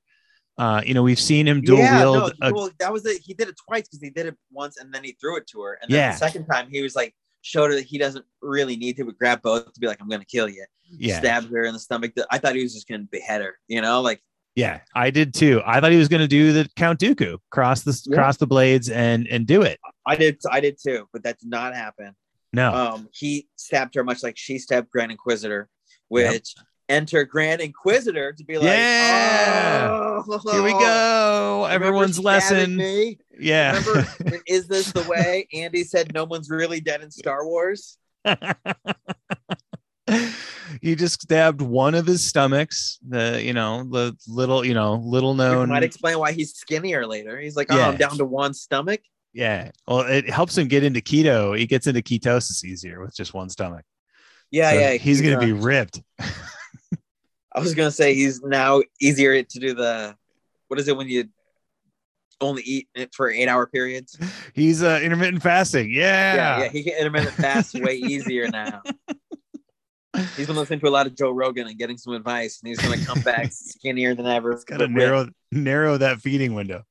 [0.57, 3.21] Uh you know, we've seen him dual yeah, wield no, a- well, that was it.
[3.23, 5.61] He did it twice because he did it once and then he threw it to
[5.61, 5.79] her.
[5.81, 6.11] And then Yeah.
[6.11, 9.17] the second time he was like showed her that he doesn't really need to, but
[9.17, 10.65] grab both to be like, I'm gonna kill you.
[10.91, 11.19] yeah.
[11.19, 12.13] stabbed her in the stomach.
[12.31, 14.21] I thought he was just gonna behead her, you know, like
[14.55, 15.61] Yeah, I did too.
[15.65, 18.15] I thought he was to do the Count Dooku, cross the Yeah.
[18.15, 19.79] cross the blades and and do it.
[20.05, 22.15] I did I did too, but that did not happen.
[22.51, 22.73] No.
[22.73, 25.69] Um he stabbed her much like she stabbed Grand Inquisitor,
[26.07, 26.55] which
[26.89, 29.89] enter Grand Inquisitor to be like, Yeah.
[30.27, 31.65] oh, Here we go.
[31.69, 32.75] Everyone's lesson.
[32.75, 33.19] Me?
[33.39, 33.79] Yeah.
[33.79, 34.07] Remember,
[34.47, 37.97] is this the way Andy said no one's really dead in Star Wars?
[40.81, 42.99] he just stabbed one of his stomachs.
[43.07, 45.69] The you know the little you know little Which known.
[45.69, 47.39] might explain why he's skinnier later.
[47.39, 47.87] He's like, oh, Yeah.
[47.89, 49.01] I'm down to one stomach.
[49.33, 49.71] Yeah.
[49.87, 51.57] Well, it helps him get into keto.
[51.57, 53.85] He gets into ketosis easier with just one stomach.
[54.51, 54.93] Yeah, So yeah.
[54.93, 56.01] He's, going to be ripped.
[57.55, 60.15] I was gonna say he's now easier to do the
[60.67, 61.29] what is it when you
[62.41, 64.17] only eat it for eight hour periods?
[64.53, 65.91] He's uh, intermittent fasting.
[65.91, 66.35] Yeah.
[66.35, 68.81] Yeah, yeah, he can intermittent fast way easier now.
[70.35, 72.79] He's been listening to a lot of Joe Rogan and getting some advice, and he's
[72.79, 74.59] gonna come back skinnier than ever.
[74.65, 76.83] Got to narrow narrow that feeding window.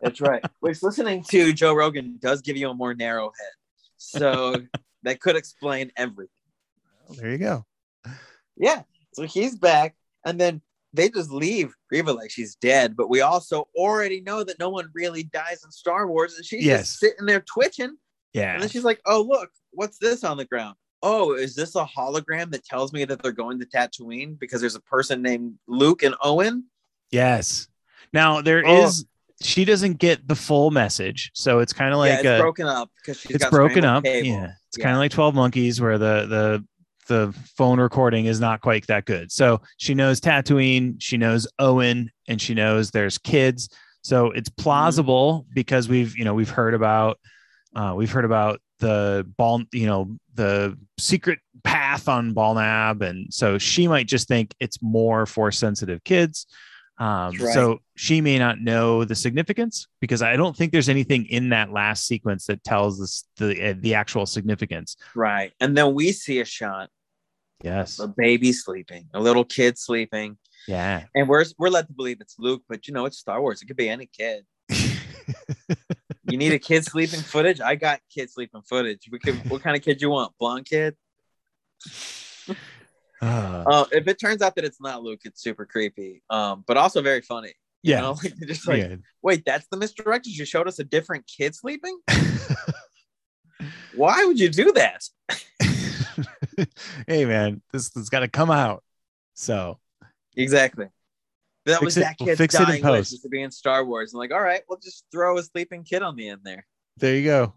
[0.00, 0.42] That's right.
[0.58, 3.52] Which listening to Joe Rogan does give you a more narrow head,
[3.98, 4.56] so
[5.04, 6.30] that could explain everything.
[7.06, 7.66] Well, there you go.
[8.56, 8.82] Yeah.
[9.12, 9.94] So he's back,
[10.24, 10.60] and then
[10.94, 12.96] they just leave Reva like she's dead.
[12.96, 16.64] But we also already know that no one really dies in Star Wars, and she's
[16.64, 16.80] Yes.
[16.88, 17.96] just sitting there twitching.
[18.32, 18.54] Yeah.
[18.54, 20.76] And then she's like, "Oh, look, what's this on the ground?
[21.02, 24.74] Oh, is this a hologram that tells me that they're going to Tatooine because there's
[24.74, 26.64] a person named Luke and Owen?"
[27.10, 27.68] Yes.
[28.12, 28.84] Now there oh.
[28.84, 29.04] is.
[29.04, 29.08] Oh.
[29.42, 32.66] She doesn't get the full message, so it's kind of like yeah, it's a, broken
[32.66, 34.04] up because she's it's got broken up.
[34.04, 34.26] cable.
[34.26, 34.84] Yeah, it's Yeah.
[34.84, 36.64] kind of like Twelve Monkeys, where the the
[37.06, 39.30] the phone recording is not quite that good.
[39.32, 43.68] So she knows Tatooine, she knows Owen, and she knows there's kids.
[44.02, 47.18] So it's plausible because we've you know we've heard about
[47.74, 53.58] uh, we've heard about the ball you know the secret path on Balnab, and so
[53.58, 56.46] she might just think it's more for sensitive kids.
[56.96, 57.52] Um, right.
[57.54, 61.72] So she may not know the significance because I don't think there's anything in that
[61.72, 64.96] last sequence that tells us the uh, the actual significance.
[65.14, 66.90] Right, and then we see a shot,
[67.62, 67.98] Yes.
[67.98, 70.38] a baby sleeping, a little kid sleeping,
[70.68, 71.04] Yeah.
[71.16, 73.60] and we're we're led to believe it's Luke, but you know it's Star Wars.
[73.60, 74.44] It could be any kid.
[76.26, 77.60] You need a kid sleeping footage.
[77.60, 79.08] I got kid sleeping footage.
[79.12, 79.34] We could.
[79.50, 80.32] What kind of kid you want?
[80.40, 80.96] Blonde kid?
[83.24, 86.22] Uh, Uh, if it turns out that it's not Luke, it's super creepy.
[86.30, 87.52] Um, but also very funny.
[87.82, 88.00] You yeah.
[88.00, 88.96] know, like just like, yeah.
[89.22, 90.36] wait, that's the misdirected.
[90.36, 91.98] You showed us a different kid sleeping.
[93.94, 95.04] Why would you do that?
[97.06, 98.82] hey man, this has got to come out.
[99.34, 99.78] So
[100.36, 100.88] Exactly.
[101.66, 103.12] That Fix was it- that kid's fix it in dying post.
[103.12, 104.12] was to be in Star Wars.
[104.12, 106.66] And like, all right, we'll just throw a sleeping kid on the end there.
[106.98, 107.54] there you go.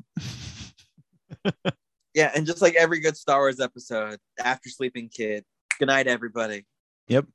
[2.13, 5.45] Yeah, and just like every good Star Wars episode, after sleeping kid,
[5.78, 6.65] good night, everybody.
[7.07, 7.25] Yep.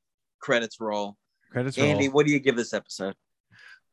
[0.40, 1.16] Credits roll.
[1.50, 1.96] Credits Andy, roll.
[1.96, 3.14] Andy, what do you give this episode?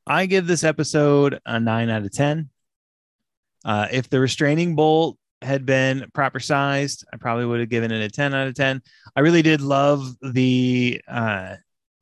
[0.08, 2.50] I give this episode a nine out of ten.
[3.64, 8.02] Uh, if the restraining bolt had been proper sized, I probably would have given it
[8.02, 8.82] a ten out of ten.
[9.16, 11.56] I really did love the uh,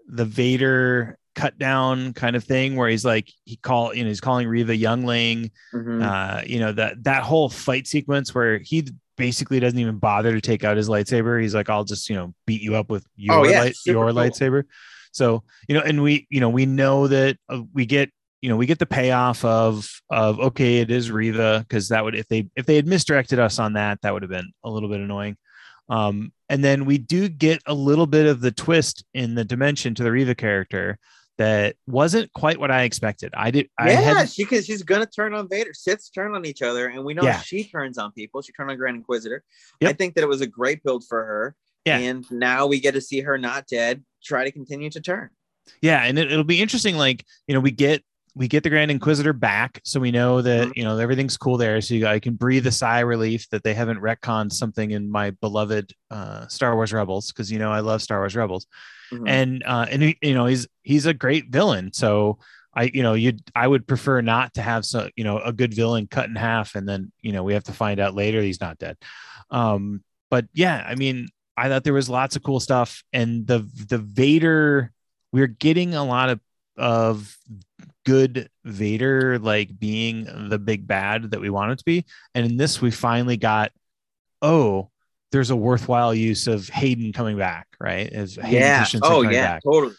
[0.07, 4.21] the Vader cut down kind of thing where he's like he call you know he's
[4.21, 5.51] calling Reva youngling.
[5.73, 6.01] Mhm.
[6.01, 8.87] Uh, you know that that whole fight sequence where he
[9.17, 11.41] basically doesn't even bother to take out his lightsaber.
[11.41, 14.05] He's like, I'll just you know beat you up with your Oh, yeah, light, your
[14.05, 14.13] cool.
[14.15, 14.63] lightsaber.
[15.11, 18.09] So you know, and we you know we know that uh, we get
[18.41, 21.65] you know we get the payoff of of okay, it is Reva.
[21.67, 24.29] because that would if they if they had misdirected us on that that would have
[24.31, 25.35] been a little bit annoying.
[25.89, 29.95] Um, and then we do get a little bit of the twist in the dimension
[29.95, 30.99] to the Reva character
[31.37, 33.33] that wasn't quite what I expected.
[33.37, 33.69] I did.
[33.77, 35.71] I yeah, had she cause she's gonna turn on Vader.
[35.71, 37.39] Siths turn on each other, and we know Yeah.
[37.41, 38.41] she turns on people.
[38.41, 39.43] She turned on Grand Inquisitor.
[39.81, 39.89] Yep.
[39.89, 41.55] I think that it was a great build for her.
[41.85, 41.99] Yeah.
[41.99, 45.29] And now we get to see her not dead, try to continue to turn.
[45.81, 48.01] yeah and it, it'll be interesting like you know we get
[48.35, 50.71] we get the grand inquisitor back so we know that Mhm.
[50.77, 53.63] you know everything's cool there so you, i can breathe a sigh of relief that
[53.63, 57.81] they haven't retconned something in my beloved uh star wars rebels because you know i
[57.81, 58.65] love star wars rebels
[59.11, 59.27] Mhm.
[59.27, 61.93] and uh and he, you know he's he's a great villain.
[61.93, 62.39] So
[62.73, 65.73] i you know you i would prefer not to have so you know a good
[65.73, 68.61] villain cut in half and then you know we have to find out later he's
[68.61, 68.97] not dead.
[69.49, 73.59] Um but yeah i mean i thought there was lots of cool stuff and the
[73.89, 74.91] the vader
[75.31, 76.39] we're getting a lot of
[76.77, 77.35] of
[78.05, 82.05] good vader like being the big bad that we want it to be.
[82.35, 83.71] And in this we finally got
[84.41, 84.89] oh
[85.31, 88.77] there's a worthwhile use of hayden coming back right as hayden yeah.
[88.77, 89.93] Christensen Oh yeah, back totally.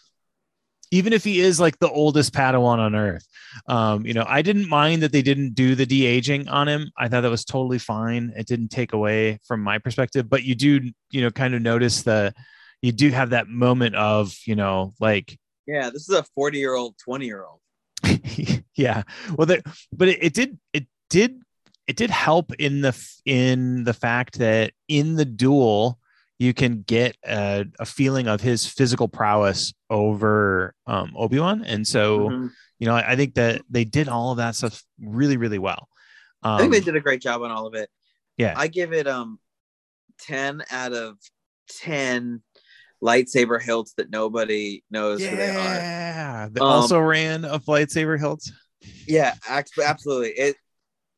[0.91, 3.25] even if he is like the oldest Padawan on earth.
[3.67, 6.91] Um, you know, I didn't mind that they didn't do the de-aging on him.
[6.97, 8.31] I thought that was totally fine.
[8.37, 12.03] It didn't take away from my perspective, but you do, you know, kind of notice
[12.03, 12.33] the
[12.81, 16.75] you do have that moment of, you know, like Yeah, this is a 40 year
[16.75, 17.59] old, 20 year old.
[18.75, 19.03] yeah.
[19.35, 19.61] Well, there,
[19.91, 21.41] but it, it did it did
[21.89, 22.93] it did help in the
[23.25, 25.99] in the fact that in the duel
[26.37, 31.65] you can get a, a feeling of his physical prowess over um, Obi-Wan.
[31.65, 32.51] And so, Mhm.
[32.79, 35.89] you know, I, I think that they did all of that stuff really, really well.
[36.43, 37.89] Um, I think they did a great job on all of it.
[38.37, 38.53] Yeah.
[38.55, 39.39] I give it um
[40.19, 41.17] 10 out of
[41.81, 42.41] 10
[43.03, 45.75] lightsaber hilts that nobody knows who they are.
[45.75, 46.47] yeah.
[46.51, 48.51] They Um, also ran of lightsaber hilts.
[49.07, 50.29] Yeah, absolutely.
[50.37, 50.55] It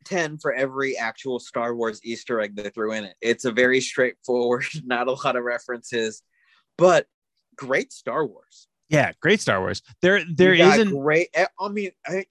[0.06, 3.16] 10 for every actual Star Wars Easter egg they threw in it.
[3.22, 6.22] It's a very straightforward, not a lot of references,
[6.78, 7.08] but
[7.56, 8.68] great Star Wars.
[8.89, 9.82] Yeah, great Star Wars.
[10.02, 10.89] There, there isn't.
[10.91, 11.30] great.
[11.34, 12.26] eh, I mean, I,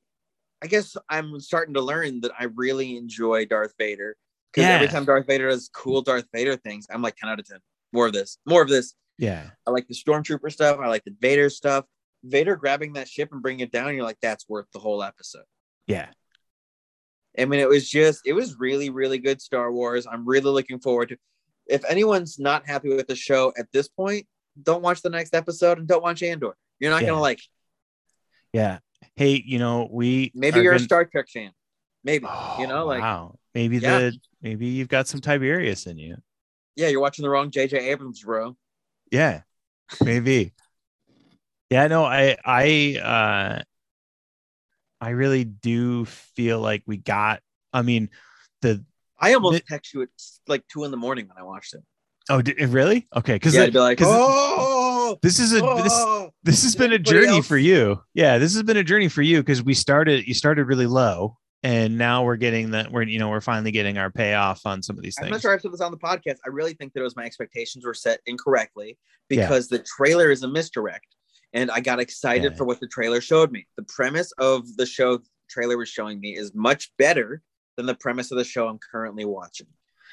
[0.63, 4.17] I guess I'm starting to learn that I really enjoy Darth Vader
[4.53, 7.47] because every time Darth Vader does cool Darth Vader things, I'm like 10 out of
[7.47, 7.59] 10.
[7.93, 8.95] More of this, more of this.
[9.19, 10.79] Yeah, I like the stormtrooper stuff.
[10.83, 11.85] I like the Vader stuff.
[12.25, 13.95] Vader grabbing that ship and bringing it down.
[13.95, 15.45] You're like, that's worth the whole episode.
[15.87, 16.09] yeah,
[17.39, 20.07] I mean, it was just, it was really, really good Star Wars.
[20.11, 21.17] I'm really looking forward to.
[21.67, 24.27] If anyone's not happy with the show at this point,
[24.63, 26.57] don't watch the next episode and don't watch Andor.
[26.81, 27.09] You're not Yeah.
[27.11, 27.39] gonna like.
[27.39, 27.45] it.
[28.53, 28.79] yeah.
[29.17, 31.53] Hey, you know, we Maybe you're a gonna- Star Trek fan.
[32.03, 33.39] Maybe Oh, you know, like wow.
[33.55, 33.99] Maybe Yeah.
[33.99, 36.17] the maybe you've got some Tiberius in you.
[36.77, 37.79] yeah, you're watching the wrong J.J.
[37.91, 38.57] Abrams, bro.
[39.13, 39.43] Yeah,
[40.03, 40.53] maybe.
[41.71, 43.63] yeah, no, I I uh
[45.01, 47.41] I really do feel like we got
[47.73, 48.11] I mean
[48.63, 48.85] the
[49.19, 50.09] I almost Th- text you at
[50.49, 51.81] like two in the morning when I watched it.
[52.29, 53.07] oh did, really?
[53.15, 56.93] Okay, cuz Yeah, I'd be like, oh, this is a this oh." this has been
[56.93, 58.03] a journey else- for you.
[58.15, 61.37] Yeah, this has been a journey for you because we started you started really low
[61.63, 64.97] and now we're getting that we're you know we're finally getting our payoff on some
[64.97, 65.27] of these things.
[65.27, 66.37] I'm not sure I've said this on the podcast.
[66.47, 68.99] I really think that it was my expectations were set incorrectly
[69.29, 69.43] Yeah.
[69.43, 71.07] because the trailer is a misdirect.
[71.53, 72.57] And I got excited Yeah.
[72.57, 73.67] for what the trailer showed me.
[73.77, 77.43] The premise of the show the trailer was showing me is much better
[77.77, 79.67] than the premise of the show I'm currently watching.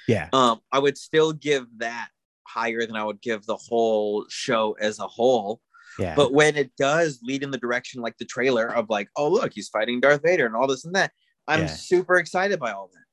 [0.07, 0.29] Yeah.
[0.33, 2.09] Um, I would still give that
[2.47, 5.61] higher than I would give the whole show as a whole.
[5.99, 6.15] Yeah.
[6.15, 9.51] But when it does lead in the direction like the trailer of like, oh look,
[9.53, 11.11] he's fighting Darth Vader and all this and that,
[11.47, 11.67] I'm Yeah.
[11.67, 13.03] super excited by all that.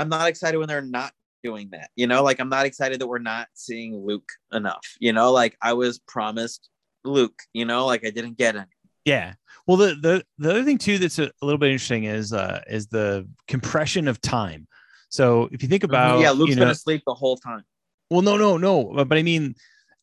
[0.00, 1.12] I'm not excited when they're not
[1.42, 1.90] doing that.
[1.96, 4.84] You know, like I'm not excited that we're not seeing Luke enough.
[4.98, 6.68] You know, like I was promised
[7.04, 7.38] Luke.
[7.52, 8.66] You know, like I didn't get it.
[9.04, 9.34] Yeah.
[9.66, 12.62] Well, the the the other thing too that's a, a little bit interesting is uh
[12.68, 14.66] is the compression of time.
[15.08, 17.64] So if you think about yeah, Luke's you been asleep the whole time.
[18.10, 19.54] well, no, no, no, but, but I mean,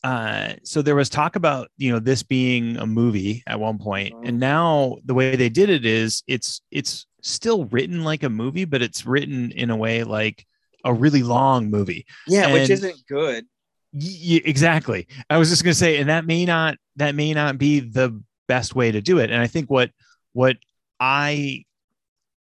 [0.04, 4.14] uh, so there was talk about you know this being a movie at one point,
[4.16, 4.28] Mhm.
[4.30, 8.66] and now the way they did it is it's it's still written like a movie,
[8.66, 10.46] but it's written in a way like
[10.86, 12.06] a really long movie.
[12.28, 13.46] Yeah, which isn't good.
[13.94, 15.08] Y- exactly.
[15.30, 18.22] I was just going to say, and that may not that may not be the
[18.48, 19.32] best way to do it.
[19.32, 19.92] And I think what
[20.34, 20.58] what
[21.00, 21.66] I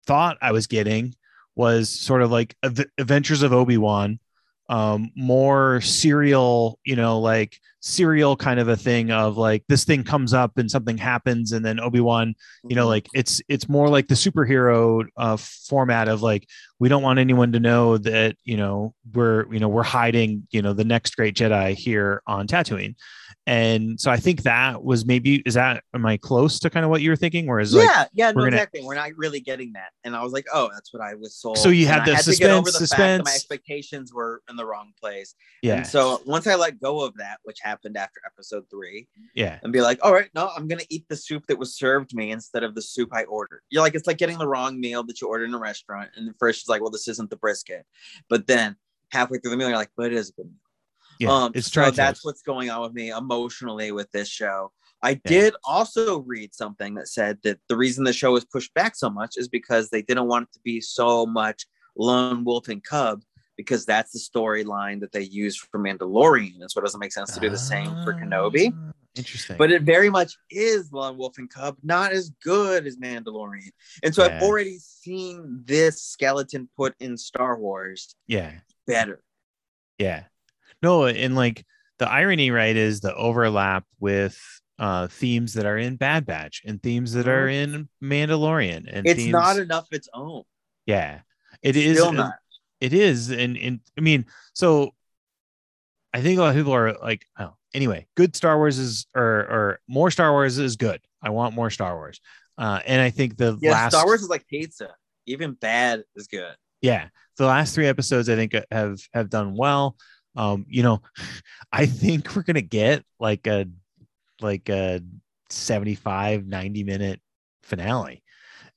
[0.05, 1.15] thought I was getting
[1.55, 4.19] was sort of like Adventures of Obi Wan,
[4.69, 10.03] um, more serial, you know, like serial kind of a thing of like this thing
[10.03, 12.33] comes up and something happens, and then Obi Wan
[12.67, 16.47] you know like it's it's more like the superhero uh format of like
[16.79, 20.61] we don't want anyone to know that you know we're you know we're hiding you
[20.61, 22.95] know the next great jedi here on tatooine
[23.47, 26.89] and so i think that was maybe is that am i close to kind of
[26.89, 28.83] what you were thinking whereas like yeah, yeah, no, we're gonna- exactly.
[28.83, 31.57] We're not really getting that, and I was like, oh, that's what I was sold.
[31.57, 34.41] So you And had I the had get over suspense- the that my expectations were
[34.49, 35.35] in the wrong place.
[35.61, 39.59] yeah And so once I let go of that, which happened after episode three, yeah
[39.63, 42.31] and be like, all right, no, I'm gonna eat the soup that was served me
[42.31, 43.61] instead of the soup I ordered.
[43.69, 46.33] You're like, it's like getting the wrong meal that you ordered in a restaurant, and
[46.39, 47.85] first she's like, well, this isn't the brisket,
[48.29, 48.75] but then
[49.11, 50.59] halfway through the meal, you're like, but it is a good meal.
[51.19, 54.71] Yeah um, it's so that's what's going on with me emotionally with this show.
[55.01, 55.19] I Yeah.
[55.25, 59.09] did also read something that said that the reason the show was pushed back so
[59.09, 63.21] much is because they didn't want it to be so much lone wolf and cub
[63.57, 66.59] because that's the storyline that they use for Mandalorian.
[66.61, 68.73] And so it doesn't make sense to do the same for Kenobi.
[68.75, 72.97] Ah, interesting But it very much is Lone Wolf and Cub, not as good as
[72.97, 73.71] Mandalorian.
[74.03, 78.51] And so I've already seen this skeleton put in Star Wars yeah
[78.87, 79.23] better.
[79.99, 80.23] Yeah.
[80.81, 81.65] No, and like
[81.99, 84.37] the irony, right, is the overlap with
[84.77, 89.19] uh themes that are in Bad Batch and themes that are in Mandalorian and It's
[89.21, 90.43] themes, not enough its own.
[90.85, 91.21] yeah.
[91.61, 92.33] It is Still not.
[92.81, 94.93] it is and and I mean, so
[96.13, 99.23] I think a lot of people are like, oh, anyway, good Star Wars is or
[99.23, 101.01] or more Star Wars is good.
[101.21, 102.19] I want more Star Wars.
[102.57, 104.93] Uh and I think the Yeah, last Star Wars is like pizza.
[105.25, 106.53] Even bad is good.
[106.81, 107.07] yeah
[107.37, 109.95] the last three episodes i think uh, have have done well
[110.35, 111.01] um you know
[111.71, 113.65] i think we're gonna get like a
[114.41, 115.01] like a
[115.49, 117.19] 75 90 minute
[117.63, 118.21] finale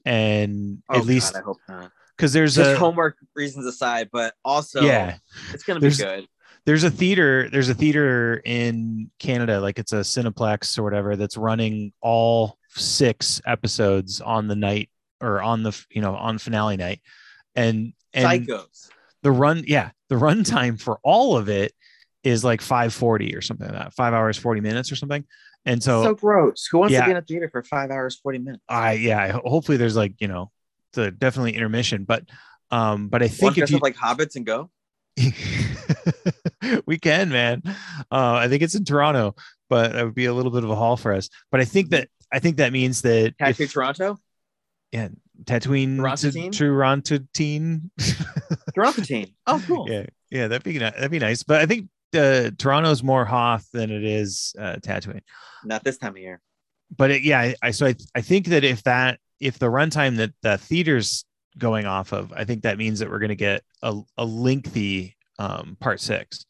[0.05, 1.91] and Oh, at least God, I hope not.
[2.17, 5.17] because there's Just a homework reasons aside, but also yeah
[5.53, 6.27] it's gonna be There's- good.
[6.67, 11.37] there's a theater there's a theater in canada like it's a cineplex or whatever that's
[11.37, 14.91] running all six episodes on the night
[15.21, 17.01] or on the you know on finale night
[17.55, 18.89] and and Psychos.
[19.23, 21.73] the run yeah the runtime for all of it
[22.25, 25.25] is like 540 or something like that five hours 40 minutes or something
[25.65, 26.67] and so, So, gross.
[26.71, 27.01] Who wants Yeah.
[27.01, 28.63] to be in a theater for five hours, 40 minutes?
[28.69, 30.51] i yeah hopefully there's like you know
[30.95, 32.25] the definitely intermission but
[32.71, 34.71] um but i think to if dress you like hobbits and go?
[36.87, 37.63] we can man
[38.11, 39.35] uh i think it's in toronto
[39.69, 41.91] but it would be a little bit of a haul for us but i think
[41.91, 44.19] that i think that means that Tattoo if, Toronto?
[44.93, 45.09] yeah
[45.45, 46.51] tatooine Toronto-tine?
[46.51, 47.91] to toronto teen
[48.75, 49.25] Toronto.
[49.47, 49.87] Oh, cool.
[49.89, 53.91] yeah yeah that'd be that'd be nice but i think uh, toronto's more hoth than
[53.91, 55.21] it is uh tatooine
[55.65, 56.41] Not this time of year.
[56.97, 60.17] but it, yeah I, I so I, I think that if that if the runtime
[60.17, 61.25] that the theater's
[61.59, 65.17] going off of i think that means that we're going to get a, a lengthy
[65.39, 66.47] um part six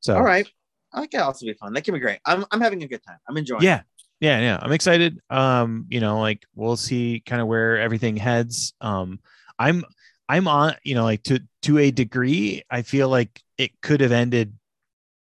[0.00, 0.46] so All right.
[0.92, 1.72] I think it'll also be fun.
[1.72, 2.20] That can be great.
[2.24, 3.18] I'm, I'm having a good time.
[3.28, 3.82] I'm enjoying yeah
[4.20, 8.72] yeah yeah i'm excited um you know like we'll see kind of where everything heads
[8.80, 9.18] um
[9.58, 9.84] i'm
[10.28, 14.12] i'm on you know like to to a degree i feel like it could have
[14.12, 14.54] ended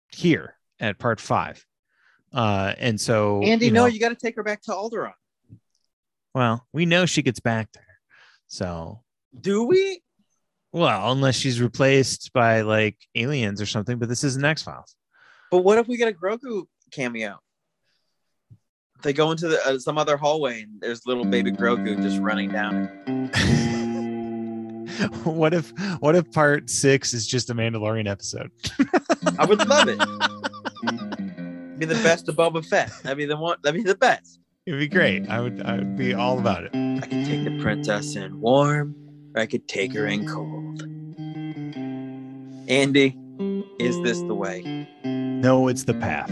[0.08, 1.64] here at part five
[2.34, 3.42] uh and so.
[3.42, 5.12] Andy, you no, you got to take her back to Alderaan.
[6.34, 7.84] well we know she gets back there
[8.46, 9.02] so
[9.40, 10.00] Do we?
[10.72, 14.96] well unless she's replaced by like aliens or something but this isn't x-files
[15.50, 17.38] But what if we get a Grogu cameo?
[19.02, 22.50] They go into the, uh, some other hallway and there's little baby Grogu just running
[22.50, 22.86] down.
[25.24, 28.50] what if what if part six is just a mandalorian episode
[29.38, 29.98] I would love it.
[31.78, 32.92] Be the best of Boba Fett.
[33.02, 33.56] That'd be the one.
[33.62, 34.38] That'd be the best.
[34.66, 35.28] It'd be great.
[35.28, 36.70] I would I would be all about it.
[36.74, 38.94] I could take the princess in warm,
[39.34, 40.82] or I could take her in cold.
[42.68, 43.18] Andy,
[43.80, 44.86] is this the way?
[45.04, 46.30] No, it's the path.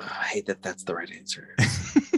[0.00, 1.56] I hate that that's the right answer.